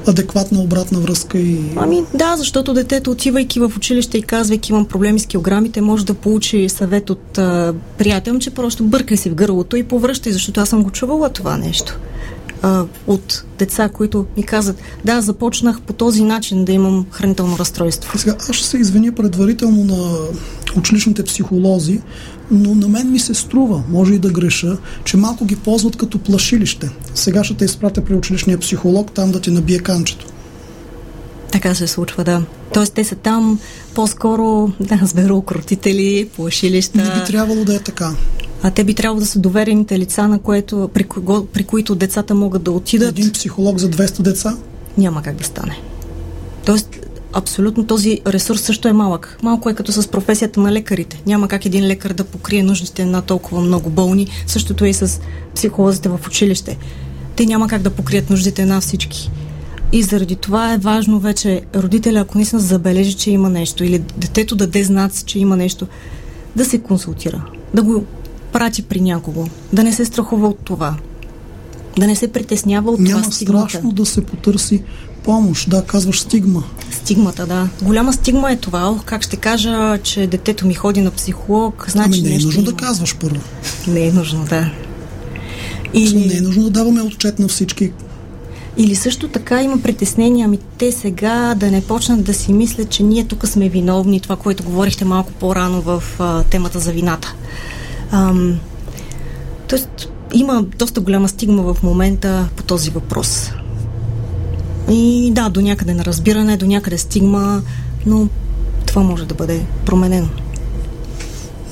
адекватна 0.08 0.62
обратна 0.62 1.00
връзка. 1.00 1.38
И... 1.38 1.60
Ами 1.76 2.04
да, 2.14 2.38
защото 2.38 2.74
детето, 2.74 3.12
отивайки 3.12 3.60
в 3.60 3.72
училище 3.78 4.18
и 4.18 4.22
казвайки 4.22 4.72
имам 4.72 4.86
проблеми 4.86 5.20
с 5.20 5.26
килограмите, 5.26 5.82
може 5.82 6.06
да 6.06 6.14
получи 6.14 6.70
съвет 6.70 7.10
от 7.10 7.38
а, 7.38 7.74
приятел, 7.98 8.40
че 8.40 8.50
просто 8.50 8.84
бъркай 8.84 9.18
си 9.18 9.30
в 9.30 9.36
гърлото 9.36 9.76
и 9.76 9.84
повръщай, 9.84 10.32
защото 10.32 10.62
аз 10.62 10.70
съм 10.70 10.84
го 10.84 10.92
чувала 10.92 11.30
това 11.30 11.58
нещо 11.58 12.00
а, 12.62 12.86
от 13.08 13.44
деца, 13.58 13.89
които 13.89 14.26
ми 14.38 14.44
казват, 14.44 14.82
да, 15.06 15.22
започнах 15.22 15.82
по 15.82 15.94
този 15.94 16.24
начин 16.24 16.65
да 16.65 16.72
имам 16.72 17.06
хранително 17.12 17.58
разстройство. 17.58 18.18
Сега, 18.18 18.36
аз 18.50 18.56
ще 18.56 18.68
се 18.68 18.78
извиня 18.78 19.12
предварително 19.12 19.84
на 19.84 20.18
училищните 20.78 21.24
психолози, 21.24 22.02
но 22.52 22.76
на 22.76 22.88
мен 22.88 23.12
ми 23.12 23.20
се 23.20 23.34
струва, 23.34 23.84
може 23.89 24.13
и 24.13 24.20
да 24.20 24.30
греша, 24.30 24.78
че 25.04 25.18
малко 25.18 25.46
ги 25.46 25.56
ползват 25.56 25.96
като 25.96 26.20
плашилище. 26.20 26.89
Сега 27.15 27.44
ще 27.44 27.54
те 27.54 27.65
изпратя 27.65 28.06
при 28.06 28.15
училищния 28.15 28.58
психолог, 28.58 29.12
там 29.12 29.32
да 29.32 29.39
ти 29.39 29.52
набие 29.52 29.80
канчето. 29.80 30.26
Така 31.52 31.76
се 31.76 31.88
случва, 31.88 32.24
да. 32.24 32.41
Тоест 32.74 32.94
те 32.94 33.04
са 33.04 33.15
там 33.15 33.60
по-скоро, 33.94 34.72
да, 34.80 35.00
звероукротители, 35.04 36.30
плашилища. 36.36 36.98
Не 36.98 37.04
би 37.04 37.26
трябвало 37.28 37.65
да 37.65 37.76
е 37.76 37.80
така 37.80 38.12
а 38.67 38.71
те 38.71 38.84
би 38.84 38.93
трябвало 38.93 39.19
да 39.19 39.25
са 39.25 39.39
доверените 39.39 39.99
лица, 39.99 40.28
на 40.28 40.39
което, 40.39 40.89
при, 40.93 41.04
кого, 41.04 41.45
при 41.45 41.63
които 41.63 41.95
децата 41.95 42.36
могат 42.36 42.63
да 42.63 42.71
отидат. 42.71 43.10
Един 43.10 43.32
психолог 43.32 43.78
за 43.78 43.89
200 43.89 44.21
деца? 44.21 44.58
Няма 44.97 45.21
как 45.21 45.36
да 45.36 45.43
стане. 45.43 45.80
Тоест, 46.65 46.99
абсолютно 47.34 47.86
този 47.86 48.21
ресурс 48.28 48.62
също 48.62 48.88
е 48.88 48.93
малък. 48.93 49.38
Малко 49.43 49.69
е 49.69 49.73
като 49.73 49.91
с 49.91 50.08
професията 50.08 50.60
на 50.60 50.71
лекарите. 50.71 51.21
Няма 51.25 51.47
как 51.47 51.65
един 51.65 51.88
лекар 51.88 52.13
да 52.13 52.23
покрие 52.23 52.63
нуждите 52.63 53.06
на 53.06 53.21
толкова 53.21 53.62
много 53.62 53.89
болни. 53.89 54.28
Същото 54.47 54.86
е 54.86 54.89
и 54.89 54.93
с 54.93 55.21
психолозите 55.56 56.10
в 56.10 56.19
училище. 56.28 56.78
Те 57.36 57.45
няма 57.45 57.67
как 57.67 57.82
да 57.82 57.89
покрият 57.89 58.30
нуждите 58.30 58.65
на 58.65 58.82
всички. 58.82 59.32
И 59.91 60.04
заради 60.04 60.36
това 60.36 60.73
е 60.73 60.78
важно 60.78 61.19
вече 61.19 61.62
родителя, 61.75 62.19
ако 62.19 62.38
наистина 62.38 62.62
забележи, 62.62 63.13
че 63.13 63.32
има 63.32 63.49
нещо, 63.49 63.84
или 63.84 63.99
детето 63.99 64.56
даде 64.56 64.84
знаци, 64.84 65.23
че 65.25 65.39
има 65.39 65.58
нещо, 65.58 65.88
да 66.56 66.65
се 66.65 66.80
консултира. 66.82 67.45
Да 67.73 67.84
го 67.84 68.06
прати 68.56 68.82
при 68.82 69.02
някого. 69.02 69.48
Да 69.74 69.84
не 69.84 69.94
се 69.94 70.06
страхува 70.06 70.48
от 70.48 70.60
това. 70.63 70.96
Да 72.00 72.08
не 72.08 72.15
се 72.15 72.28
притеснява 72.28 72.91
от 72.91 73.00
Няма 73.00 73.22
това 73.22 73.32
стигмата. 73.32 73.70
страшно 73.70 73.91
да 73.91 74.06
се 74.06 74.22
потърси 74.22 74.84
помощ. 75.24 75.70
Да, 75.70 75.84
казваш 75.84 76.22
стигма. 76.22 76.63
Стигмата, 76.91 77.46
да. 77.46 77.70
Голяма 77.82 78.13
стигма 78.13 78.52
е 78.52 78.56
това. 78.56 79.00
Как 79.06 79.24
ще 79.24 79.36
кажа, 79.36 80.00
че 80.04 80.28
детето 80.28 80.68
ми 80.68 80.74
ходи 80.74 81.02
на 81.02 81.12
психолог, 81.12 81.86
значи 81.89 82.20
ами 82.20 82.30
не 82.30 82.36
е 82.36 82.39
нужно 82.39 82.62
има. 82.62 82.72
да 82.72 82.78
казваш 82.78 83.15
първо. 83.15 83.41
Не 83.88 84.08
е 84.08 84.12
нужно, 84.12 84.46
да. 84.50 84.72
Или... 85.94 86.28
Не 86.28 86.38
е 86.38 86.41
нужно 86.41 86.63
да 86.63 86.70
даваме 86.70 87.02
отчет 87.02 87.39
на 87.39 87.48
всички. 87.48 87.91
Или 88.78 88.96
също 88.96 89.28
така 89.28 89.63
има 89.63 89.78
притеснения, 89.78 90.46
ами 90.46 90.58
те 90.78 90.91
сега 90.91 91.56
да 91.56 91.72
не 91.72 91.82
почнат 91.82 92.24
да 92.24 92.34
си 92.34 92.54
мислят, 92.54 92.89
че 92.89 93.04
ние 93.04 93.24
тук 93.24 93.48
сме 93.48 93.70
виновни, 93.70 94.20
това, 94.20 94.36
което 94.36 94.63
говорихте 94.63 95.06
малко 95.06 95.32
по-рано 95.32 95.82
в 95.82 96.04
а, 96.20 96.44
темата 96.44 96.80
за 96.80 96.91
вината. 96.91 97.36
Ам, 98.12 98.60
тоест, 99.68 100.10
има 100.34 100.63
доста 100.78 101.02
голяма 101.02 101.30
стигма 101.30 101.74
в 101.74 101.84
момента 101.84 102.50
по 102.56 102.63
този 102.63 102.89
въпрос. 102.89 103.52
И 104.91 105.32
да, 105.36 105.50
до 105.50 105.62
някъде 105.62 105.94
на 105.94 106.06
разбиране, 106.06 106.58
до 106.58 106.65
някъде 106.65 106.98
стигма, 106.98 107.62
но 108.06 108.28
това 108.86 109.04
може 109.04 109.26
да 109.26 109.36
бъде 109.36 109.65
променено. 109.86 110.28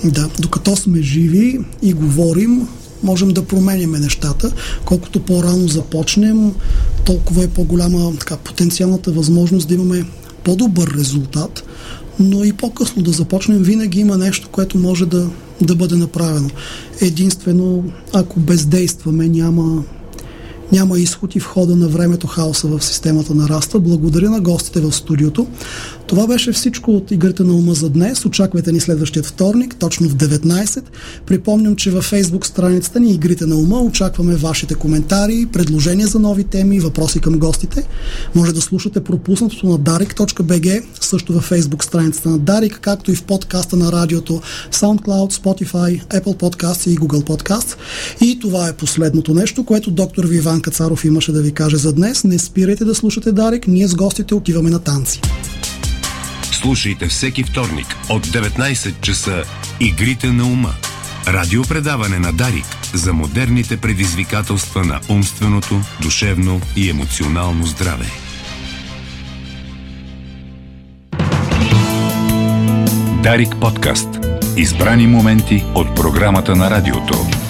Да, 0.04 0.30
докато 0.40 0.76
сме 0.76 1.02
живи 1.02 1.60
и 1.82 1.94
говорим, 1.94 2.68
можем 3.04 3.30
да 3.30 3.46
променяме 3.46 4.00
нещата. 4.00 4.52
Колкото 4.86 5.20
по-рано 5.20 5.68
започнем, 5.68 6.52
толкова 7.06 7.44
е 7.44 7.48
по-голяма 7.48 8.18
така, 8.20 8.38
потенциалната 8.38 9.12
възможност 9.12 9.68
да 9.68 9.74
имаме 9.74 10.06
по-добър 10.44 10.94
резултат 10.98 11.64
но 12.20 12.44
и 12.44 12.54
по-късно 12.54 13.04
да 13.04 13.12
започнем, 13.12 13.58
винаги 13.58 14.00
има 14.00 14.18
нещо, 14.18 14.50
което 14.52 14.78
може 14.78 15.06
да, 15.06 15.30
да 15.62 15.76
бъде 15.76 15.96
направено. 15.96 16.50
Единствено, 17.02 17.84
ако 18.14 18.40
бездействаме, 18.40 19.28
няма, 19.28 19.84
няма 20.72 21.00
изход 21.00 21.36
и 21.36 21.40
в 21.40 21.46
хода 21.46 21.76
на 21.76 21.88
времето 21.88 22.28
хаоса 22.28 22.68
в 22.68 22.84
системата 22.84 23.34
нараства. 23.34 23.80
Благодаря 23.80 24.30
на 24.30 24.42
гостите 24.42 24.82
в 24.82 24.92
студиото. 24.92 25.48
Това 26.14 26.28
беше 26.28 26.52
всичко 26.52 26.92
от 26.92 27.12
игрите 27.12 27.44
на 27.44 27.54
ума 27.54 27.74
за 27.74 27.90
днес. 27.90 28.26
Очаквайте 28.26 28.72
ни 28.72 28.80
следващият 28.80 29.26
вторник, 29.26 29.76
точно 29.80 30.10
в 30.10 30.16
19. 30.16 30.84
Припомням, 31.26 31.76
че 31.76 31.92
във 31.92 32.12
Facebook 32.12 32.46
страницата 32.46 33.00
ни 33.00 33.14
Игрите 33.14 33.46
на 33.46 33.56
ума 33.56 33.82
очакваме 33.82 34.36
вашите 34.36 34.76
коментари, 34.76 35.48
предложения 35.54 36.08
за 36.08 36.20
нови 36.20 36.44
теми 36.44 36.80
въпроси 36.80 37.20
към 37.20 37.40
гостите. 37.40 37.88
Може 38.36 38.54
да 38.54 38.62
слушате 38.62 39.04
пропуснатото 39.04 39.68
на 39.68 39.80
darik.bg, 39.80 40.84
също 41.02 41.34
във 41.34 41.50
Facebook 41.50 41.84
страницата 41.84 42.30
на 42.30 42.38
Дарик, 42.38 42.80
както 42.82 43.12
и 43.12 43.16
в 43.16 43.24
подкаста 43.24 43.76
на 43.76 43.92
радиото 43.92 44.42
SoundCloud, 44.72 45.34
Spotify, 45.34 46.06
Apple 46.08 46.40
Podcasts 46.40 46.90
и 46.90 46.98
Google 46.98 47.24
Podcasts. 47.24 47.76
И 48.22 48.40
това 48.40 48.68
е 48.68 48.74
последното 48.74 49.34
нещо, 49.34 49.64
което 49.64 49.92
доктор 49.92 50.26
Виван 50.26 50.62
Кацаров 50.62 51.06
имаше 51.06 51.32
да 51.32 51.42
ви 51.42 51.52
каже 51.52 51.78
за 51.78 51.94
днес. 51.94 52.24
Не 52.24 52.40
спирайте 52.40 52.86
да 52.86 52.96
слушате 52.96 53.32
Дарик, 53.32 53.68
ние 53.68 53.88
с 53.88 53.96
гостите 53.96 54.36
отиваме 54.36 54.70
на 54.70 54.80
танци. 54.80 55.22
Слушайте 56.64 57.08
всеки 57.08 57.44
вторник 57.44 57.88
от 58.10 58.28
19 58.28 59.02
часа 59.02 59.44
Игрите 59.80 60.28
на 60.28 60.44
ума. 60.44 60.74
Радиопредаване 61.28 62.20
на 62.20 62.34
Дарик 62.34 62.66
за 62.94 63.14
модерните 63.14 63.78
предизвикателства 63.78 64.84
на 64.84 65.00
умственото, 65.10 65.82
душевно 66.02 66.62
и 66.76 66.90
емоционално 66.90 67.66
здраве. 67.66 68.06
Дарик 73.24 73.56
подкаст. 73.62 74.10
Избрани 74.58 75.08
моменти 75.08 75.64
от 75.76 75.96
програмата 75.96 76.56
на 76.56 76.70
радиото. 76.70 77.43